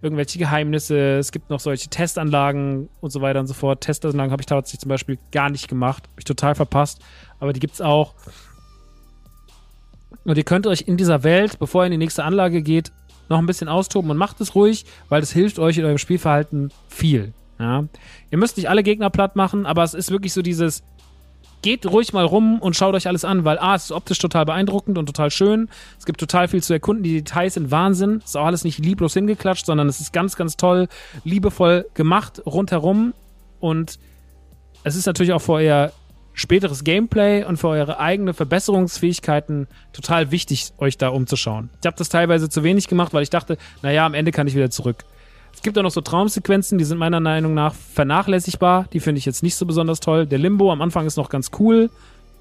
[0.00, 1.18] irgendwelche Geheimnisse.
[1.18, 3.80] Es gibt noch solche Testanlagen und so weiter und so fort.
[3.80, 6.04] Testanlagen habe ich tatsächlich zum Beispiel gar nicht gemacht.
[6.04, 7.02] Habe ich total verpasst.
[7.40, 8.14] Aber die gibt es auch.
[10.24, 12.92] Und ihr könnt euch in dieser Welt, bevor ihr in die nächste Anlage geht,
[13.28, 16.72] noch ein bisschen austoben und macht es ruhig, weil das hilft euch in eurem Spielverhalten
[16.88, 17.32] viel.
[17.58, 17.84] Ja.
[18.30, 20.82] Ihr müsst nicht alle Gegner platt machen, aber es ist wirklich so dieses,
[21.62, 24.46] geht ruhig mal rum und schaut euch alles an, weil A, es ist optisch total
[24.46, 25.68] beeindruckend und total schön.
[25.98, 27.02] Es gibt total viel zu erkunden.
[27.02, 28.20] Die Details sind Wahnsinn.
[28.24, 30.88] Es ist auch alles nicht lieblos hingeklatscht, sondern es ist ganz, ganz toll,
[31.24, 33.12] liebevoll gemacht rundherum.
[33.60, 33.98] Und
[34.84, 35.92] es ist natürlich auch euer
[36.32, 41.70] späteres Gameplay und für eure eigene Verbesserungsfähigkeiten total wichtig, euch da umzuschauen.
[41.80, 44.54] Ich habe das teilweise zu wenig gemacht, weil ich dachte, naja, am Ende kann ich
[44.54, 45.04] wieder zurück.
[45.52, 48.86] Es gibt auch noch so Traumsequenzen, die sind meiner Meinung nach vernachlässigbar.
[48.92, 50.26] Die finde ich jetzt nicht so besonders toll.
[50.26, 51.90] Der Limbo am Anfang ist noch ganz cool.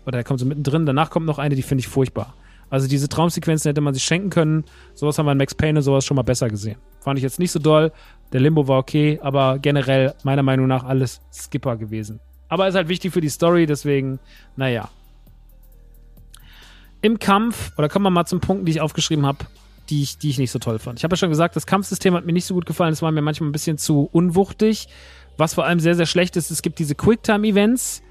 [0.05, 0.85] Oder der kommt so mittendrin.
[0.85, 2.33] Danach kommt noch eine, die finde ich furchtbar.
[2.69, 4.63] Also diese Traumsequenzen hätte man sich schenken können.
[4.93, 6.77] Sowas haben wir in Max Payne und sowas schon mal besser gesehen.
[7.01, 7.91] Fand ich jetzt nicht so doll.
[8.31, 12.19] Der Limbo war okay, aber generell meiner Meinung nach alles Skipper gewesen.
[12.49, 14.19] Aber ist halt wichtig für die Story, deswegen,
[14.55, 14.89] naja.
[17.01, 19.45] Im Kampf, oder kommen wir mal zum Punkt, die ich aufgeschrieben habe,
[19.89, 20.99] die ich, die ich nicht so toll fand.
[20.99, 22.91] Ich habe ja schon gesagt, das Kampfsystem hat mir nicht so gut gefallen.
[22.91, 24.87] Es war mir manchmal ein bisschen zu unwuchtig.
[25.37, 28.01] Was vor allem sehr, sehr schlecht ist, es gibt diese Quicktime-Events.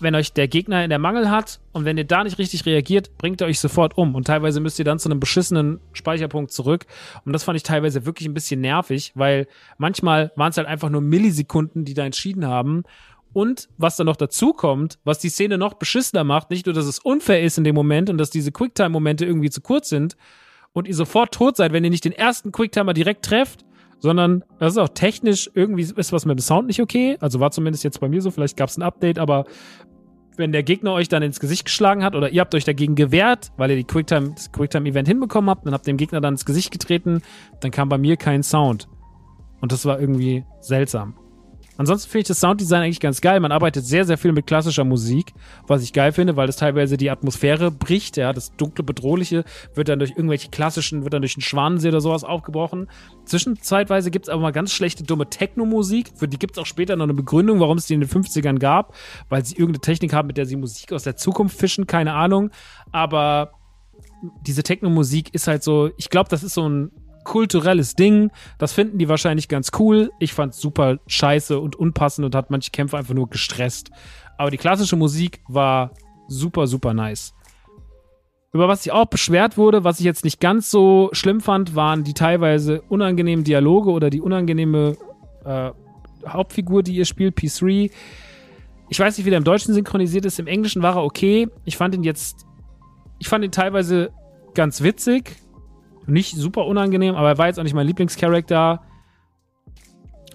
[0.00, 3.18] Wenn euch der Gegner in der Mangel hat und wenn ihr da nicht richtig reagiert,
[3.18, 4.14] bringt er euch sofort um.
[4.14, 6.86] Und teilweise müsst ihr dann zu einem beschissenen Speicherpunkt zurück.
[7.24, 10.90] Und das fand ich teilweise wirklich ein bisschen nervig, weil manchmal waren es halt einfach
[10.90, 12.84] nur Millisekunden, die da entschieden haben.
[13.32, 16.86] Und was dann noch dazu kommt, was die Szene noch beschissener macht, nicht nur, dass
[16.86, 20.16] es unfair ist in dem Moment und dass diese Quicktime-Momente irgendwie zu kurz sind
[20.72, 23.64] und ihr sofort tot seid, wenn ihr nicht den ersten Quicktimer direkt trefft,
[23.98, 27.16] sondern das ist auch technisch irgendwie ist was mit dem Sound nicht okay.
[27.20, 29.44] Also war zumindest jetzt bei mir so, vielleicht gab es ein Update, aber
[30.36, 33.50] wenn der Gegner euch dann ins Gesicht geschlagen hat oder ihr habt euch dagegen gewehrt,
[33.56, 36.70] weil ihr die Quicktime, das Quicktime-Event hinbekommen habt, dann habt dem Gegner dann ins Gesicht
[36.70, 37.22] getreten,
[37.60, 38.88] dann kam bei mir kein Sound.
[39.60, 41.14] Und das war irgendwie seltsam.
[41.78, 43.38] Ansonsten finde ich das Sounddesign eigentlich ganz geil.
[43.38, 45.32] Man arbeitet sehr, sehr viel mit klassischer Musik,
[45.68, 48.16] was ich geil finde, weil das teilweise die Atmosphäre bricht.
[48.16, 52.00] Ja, das dunkle, bedrohliche wird dann durch irgendwelche klassischen, wird dann durch einen Schwanensee oder
[52.00, 52.88] sowas aufgebrochen.
[53.24, 56.10] Zwischenzeitweise gibt es aber mal ganz schlechte, dumme Techno-Musik.
[56.16, 58.58] Für die gibt es auch später noch eine Begründung, warum es die in den 50ern
[58.58, 58.94] gab,
[59.28, 62.50] weil sie irgendeine Technik haben, mit der sie Musik aus der Zukunft fischen, keine Ahnung.
[62.90, 63.52] Aber
[64.44, 66.90] diese Techno-Musik ist halt so, ich glaube, das ist so ein
[67.28, 68.30] kulturelles Ding.
[68.58, 70.10] Das finden die wahrscheinlich ganz cool.
[70.18, 73.90] Ich fand's super scheiße und unpassend und hat manche Kämpfe einfach nur gestresst.
[74.38, 75.92] Aber die klassische Musik war
[76.26, 77.34] super, super nice.
[78.52, 82.02] Über was ich auch beschwert wurde, was ich jetzt nicht ganz so schlimm fand, waren
[82.02, 84.96] die teilweise unangenehmen Dialoge oder die unangenehme
[85.44, 85.70] äh,
[86.26, 87.90] Hauptfigur, die ihr spielt, P3.
[88.88, 90.38] Ich weiß nicht, wie der im Deutschen synchronisiert ist.
[90.38, 91.48] Im Englischen war er okay.
[91.66, 92.46] Ich fand ihn jetzt,
[93.18, 94.12] ich fand ihn teilweise
[94.54, 95.36] ganz witzig.
[96.08, 98.80] Nicht super unangenehm, aber er war jetzt auch nicht mein Lieblingscharakter.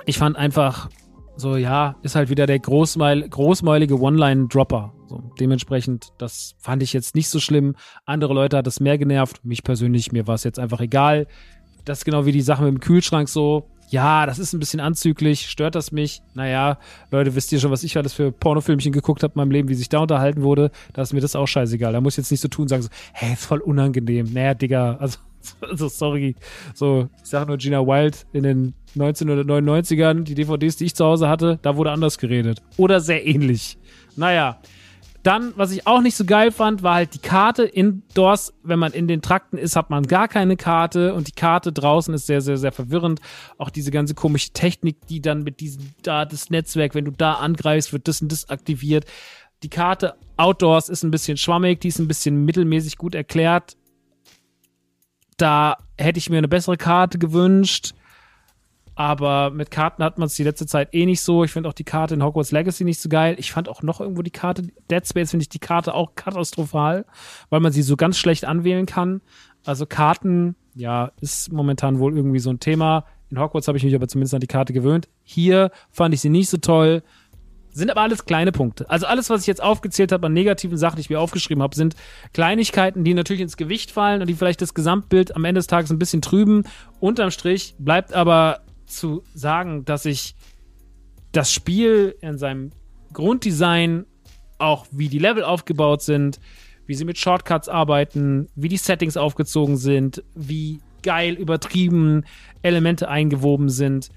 [0.05, 0.89] Ich fand einfach
[1.35, 4.93] so, ja, ist halt wieder der großmaul großmäulige One-Line-Dropper.
[5.07, 7.75] So, dementsprechend, das fand ich jetzt nicht so schlimm.
[8.05, 9.43] Andere Leute hat das mehr genervt.
[9.43, 11.27] Mich persönlich, mir war es jetzt einfach egal.
[11.85, 13.69] Das ist genau wie die Sache mit dem Kühlschrank so.
[13.89, 15.49] Ja, das ist ein bisschen anzüglich.
[15.49, 16.21] Stört das mich?
[16.35, 16.77] Naja,
[17.11, 19.75] Leute, wisst ihr schon, was ich alles für Pornofilmchen geguckt habe in meinem Leben, wie
[19.75, 20.71] sich da unterhalten wurde?
[20.93, 21.93] Da ist mir das auch scheißegal.
[21.93, 24.31] Da muss ich jetzt nicht so tun sagen so, hey, ist voll unangenehm.
[24.31, 25.19] Naja, Digga, also
[25.61, 26.35] also sorry,
[26.73, 31.27] so, ich sage nur Gina Wild in den 1999ern, die DVDs, die ich zu Hause
[31.29, 32.61] hatte, da wurde anders geredet.
[32.77, 33.77] Oder sehr ähnlich.
[34.15, 34.59] Naja.
[35.23, 38.53] Dann, was ich auch nicht so geil fand, war halt die Karte indoors.
[38.61, 42.13] Wenn man in den Trakten ist, hat man gar keine Karte und die Karte draußen
[42.13, 43.21] ist sehr, sehr, sehr verwirrend.
[43.57, 47.35] Auch diese ganze komische Technik, die dann mit diesem, da, das Netzwerk, wenn du da
[47.35, 49.05] angreifst, wird das und das aktiviert.
[49.63, 53.77] Die Karte outdoors ist ein bisschen schwammig, die ist ein bisschen mittelmäßig gut erklärt
[55.37, 57.93] da hätte ich mir eine bessere Karte gewünscht.
[58.95, 61.43] Aber mit Karten hat man es die letzte Zeit eh nicht so.
[61.43, 63.35] Ich finde auch die Karte in Hogwarts Legacy nicht so geil.
[63.39, 67.05] Ich fand auch noch irgendwo die Karte, Dead Space finde ich die Karte auch katastrophal,
[67.49, 69.21] weil man sie so ganz schlecht anwählen kann.
[69.65, 73.05] Also Karten, ja, ist momentan wohl irgendwie so ein Thema.
[73.31, 75.09] In Hogwarts habe ich mich aber zumindest an die Karte gewöhnt.
[75.23, 77.01] Hier fand ich sie nicht so toll.
[77.73, 78.89] Sind aber alles kleine Punkte.
[78.89, 81.75] Also alles, was ich jetzt aufgezählt habe an negativen Sachen, die ich mir aufgeschrieben habe,
[81.75, 81.95] sind
[82.31, 85.91] Kleinigkeiten, die natürlich ins Gewicht fallen und die vielleicht das Gesamtbild am Ende des Tages
[85.91, 86.63] ein bisschen trüben.
[86.99, 90.35] Unterm Strich bleibt aber zu sagen, dass ich
[91.31, 92.71] das Spiel in seinem
[93.11, 94.05] Grunddesign,
[94.59, 96.39] auch wie die Level aufgebaut sind,
[96.85, 102.23] wie sie mit Shortcuts arbeiten, wie die Settings aufgezogen sind, wie geil übertrieben
[102.61, 104.09] Elemente eingewoben sind,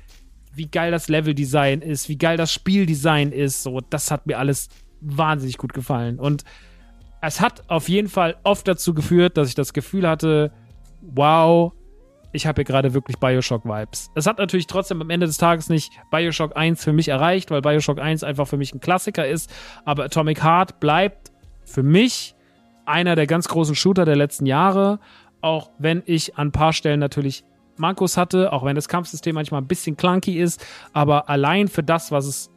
[0.57, 3.63] wie geil das Leveldesign ist, wie geil das Spieldesign ist.
[3.63, 4.69] So, das hat mir alles
[5.01, 6.19] wahnsinnig gut gefallen.
[6.19, 6.45] Und
[7.21, 10.53] es hat auf jeden Fall oft dazu geführt, dass ich das Gefühl hatte,
[11.03, 11.73] wow,
[12.33, 14.11] ich habe hier gerade wirklich Bioshock-Vibes.
[14.15, 17.63] Es hat natürlich trotzdem am Ende des Tages nicht Bioshock 1 für mich erreicht, weil
[17.63, 19.53] Bioshock 1 einfach für mich ein Klassiker ist.
[19.85, 21.33] Aber Atomic Heart bleibt
[21.65, 22.35] für mich
[22.85, 25.01] einer der ganz großen Shooter der letzten Jahre.
[25.41, 27.45] Auch wenn ich an ein paar Stellen natürlich
[27.79, 32.11] Markus hatte, auch wenn das Kampfsystem manchmal ein bisschen clunky ist, aber allein für das,
[32.11, 32.51] was es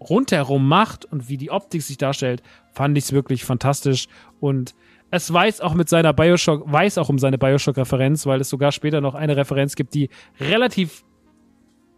[0.00, 2.42] rundherum macht und wie die Optik sich darstellt,
[2.72, 4.08] fand ich es wirklich fantastisch
[4.40, 4.74] und
[5.10, 9.00] es weiß auch mit seiner Bioshock, weiß auch um seine Bioshock-Referenz, weil es sogar später
[9.00, 10.08] noch eine Referenz gibt, die
[10.38, 11.04] relativ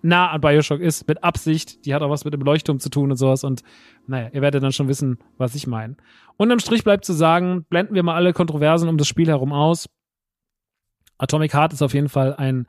[0.03, 1.85] nah an Bioshock ist, mit Absicht.
[1.85, 3.45] Die hat auch was mit dem Leuchtturm zu tun und sowas.
[3.45, 3.63] Und
[4.07, 5.97] naja, ihr werdet dann schon wissen, was ich meine.
[6.37, 9.89] Unterm Strich bleibt zu sagen, blenden wir mal alle Kontroversen um das Spiel herum aus.
[11.23, 12.67] Atomic Heart ist auf jeden Fall ein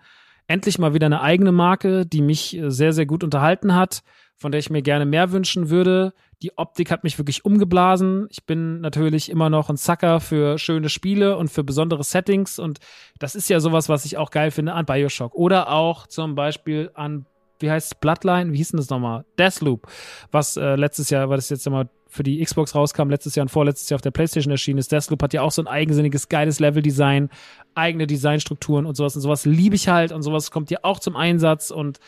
[0.47, 4.03] endlich mal wieder eine eigene Marke, die mich äh, sehr, sehr gut unterhalten hat.
[4.35, 6.13] von der ich mir gerne mehr wünschen würde.
[6.41, 8.27] Die Optik hat mich wirklich umgeblasen.
[8.29, 12.59] Ich bin natürlich immer noch ein Sucker für schöne Spiele und für besondere Settings.
[12.59, 12.79] Und
[13.19, 15.33] das ist ja sowas, was ich auch geil finde an Bioshock.
[15.33, 17.25] Oder auch zum Beispiel an,
[17.59, 18.51] wie heißt es, Bloodline?
[18.51, 19.23] Wie hieß denn das nochmal?
[19.39, 19.87] Deathloop.
[20.31, 23.49] Was äh, letztes Jahr, war das jetzt immer für die Xbox rauskam, letztes Jahr und
[23.49, 24.91] vorletztes Jahr auf der PlayStation erschienen ist.
[24.91, 27.29] Deathloop hat ja auch so ein eigensinniges, geiles Leveldesign,
[27.73, 29.15] eigene Designstrukturen und sowas.
[29.15, 31.99] Und sowas liebe ich halt und sowas kommt hier auch zum Einsatz und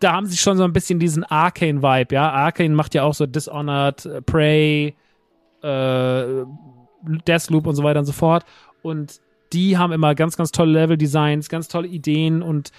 [0.00, 2.30] da haben sie schon so ein bisschen diesen Arcane-Vibe, ja.
[2.30, 4.94] Arcane macht ja auch so Dishonored, äh, Prey,
[5.62, 6.44] äh,
[7.26, 8.44] Deathloop und so weiter und so fort.
[8.82, 9.20] Und
[9.54, 12.70] die haben immer ganz, ganz tolle Level-Designs, ganz tolle Ideen und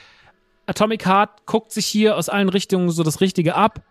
[0.68, 3.82] Atomic Heart guckt sich hier aus allen Richtungen so das Richtige ab,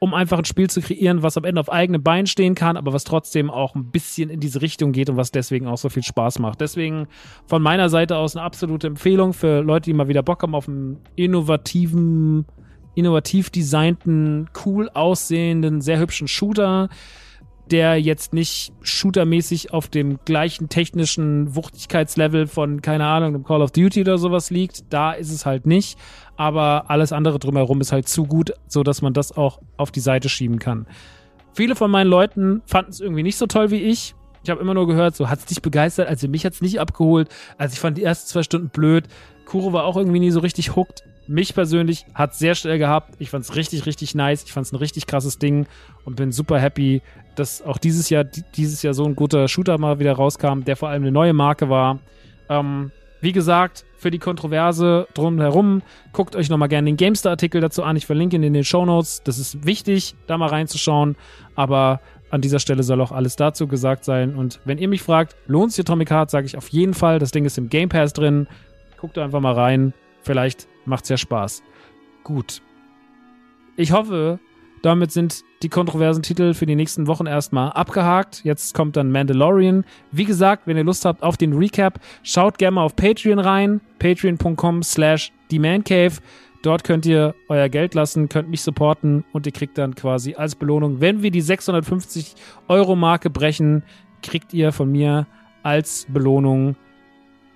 [0.00, 2.94] um einfach ein Spiel zu kreieren, was am Ende auf eigenen Beinen stehen kann, aber
[2.94, 6.02] was trotzdem auch ein bisschen in diese Richtung geht und was deswegen auch so viel
[6.02, 6.62] Spaß macht.
[6.62, 7.06] Deswegen
[7.46, 10.68] von meiner Seite aus eine absolute Empfehlung für Leute, die mal wieder Bock haben auf
[10.68, 12.46] einen innovativen
[12.94, 16.88] innovativ designten, cool aussehenden, sehr hübschen Shooter,
[17.70, 23.70] der jetzt nicht shootermäßig auf dem gleichen technischen Wuchtigkeitslevel von, keine Ahnung, dem Call of
[23.70, 24.92] Duty oder sowas liegt.
[24.92, 25.98] Da ist es halt nicht.
[26.36, 30.00] Aber alles andere drumherum ist halt zu gut, so dass man das auch auf die
[30.00, 30.86] Seite schieben kann.
[31.52, 34.14] Viele von meinen Leuten fanden es irgendwie nicht so toll wie ich.
[34.42, 36.80] Ich habe immer nur gehört, so hat es dich begeistert, also mich hat es nicht
[36.80, 37.28] abgeholt.
[37.58, 39.06] Also ich fand die ersten zwei Stunden blöd.
[39.44, 43.14] Kuro war auch irgendwie nie so richtig hooked mich persönlich hat sehr schnell gehabt.
[43.20, 44.42] Ich fand es richtig, richtig nice.
[44.42, 45.66] Ich fand es ein richtig krasses Ding
[46.04, 47.02] und bin super happy,
[47.40, 50.88] dass auch dieses Jahr, dieses Jahr so ein guter Shooter mal wieder rauskam, der vor
[50.88, 51.98] allem eine neue Marke war.
[52.48, 57.96] Ähm, wie gesagt, für die Kontroverse drumherum, guckt euch nochmal gerne den Gamestar-Artikel dazu an.
[57.96, 59.22] Ich verlinke ihn in den Show Notes.
[59.24, 61.16] Das ist wichtig, da mal reinzuschauen.
[61.54, 62.00] Aber
[62.30, 64.34] an dieser Stelle soll auch alles dazu gesagt sein.
[64.34, 67.18] Und wenn ihr mich fragt, lohnt sich Atomic Heart, sage ich auf jeden Fall.
[67.18, 68.46] Das Ding ist im Game Pass drin.
[68.98, 69.92] Guckt einfach mal rein.
[70.22, 71.62] Vielleicht macht's ja Spaß.
[72.24, 72.62] Gut.
[73.76, 74.38] Ich hoffe,
[74.82, 78.42] damit sind die kontroversen Titel für die nächsten Wochen erstmal abgehakt.
[78.44, 79.84] Jetzt kommt dann Mandalorian.
[80.10, 83.80] Wie gesagt, wenn ihr Lust habt auf den Recap, schaut gerne mal auf Patreon rein.
[83.98, 86.18] Patreon.com slash TheManCave.
[86.62, 90.54] Dort könnt ihr euer Geld lassen, könnt mich supporten und ihr kriegt dann quasi als
[90.54, 92.34] Belohnung, wenn wir die 650
[92.68, 93.82] Euro Marke brechen,
[94.22, 95.26] kriegt ihr von mir
[95.62, 96.76] als Belohnung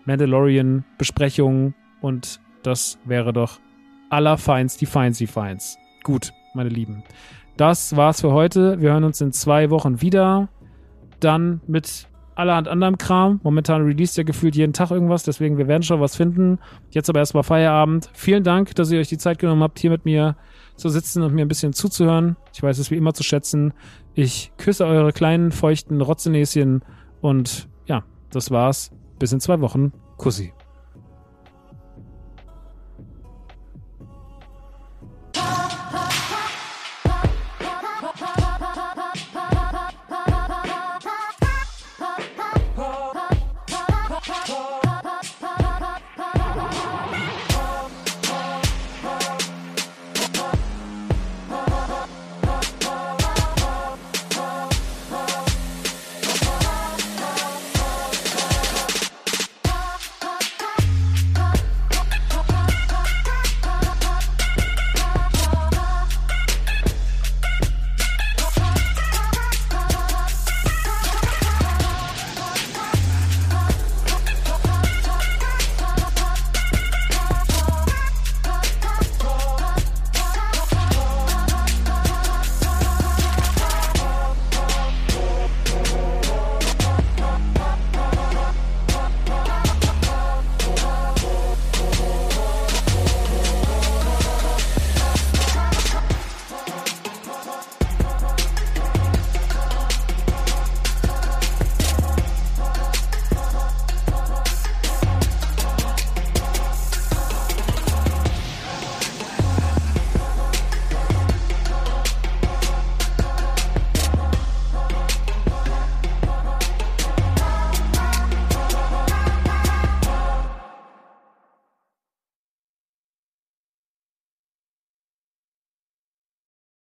[0.07, 3.61] Mandalorian Besprechungen und das wäre doch
[4.09, 5.77] allerfeinst die Feinsi Feins.
[6.03, 7.03] Gut, meine Lieben.
[7.57, 8.81] Das war's für heute.
[8.81, 10.49] Wir hören uns in zwei Wochen wieder.
[11.21, 13.41] Dann mit allerhand anderem Kram.
[13.43, 16.59] Momentan release ja gefühlt jeden Tag irgendwas, deswegen wir werden schon was finden.
[16.91, 18.11] Jetzt aber erstmal Feierabend.
[18.13, 20.37] Vielen Dank, dass ihr euch die Zeit genommen habt, hier mit mir
[20.77, 22.37] zu sitzen und mir ein bisschen zuzuhören.
[22.53, 23.73] Ich weiß es wie immer zu schätzen.
[24.15, 26.83] Ich küsse eure kleinen, feuchten Rotzenäschen
[27.21, 28.91] und ja, das war's.
[29.19, 29.93] Bis in zwei Wochen.
[30.17, 30.53] Kussi.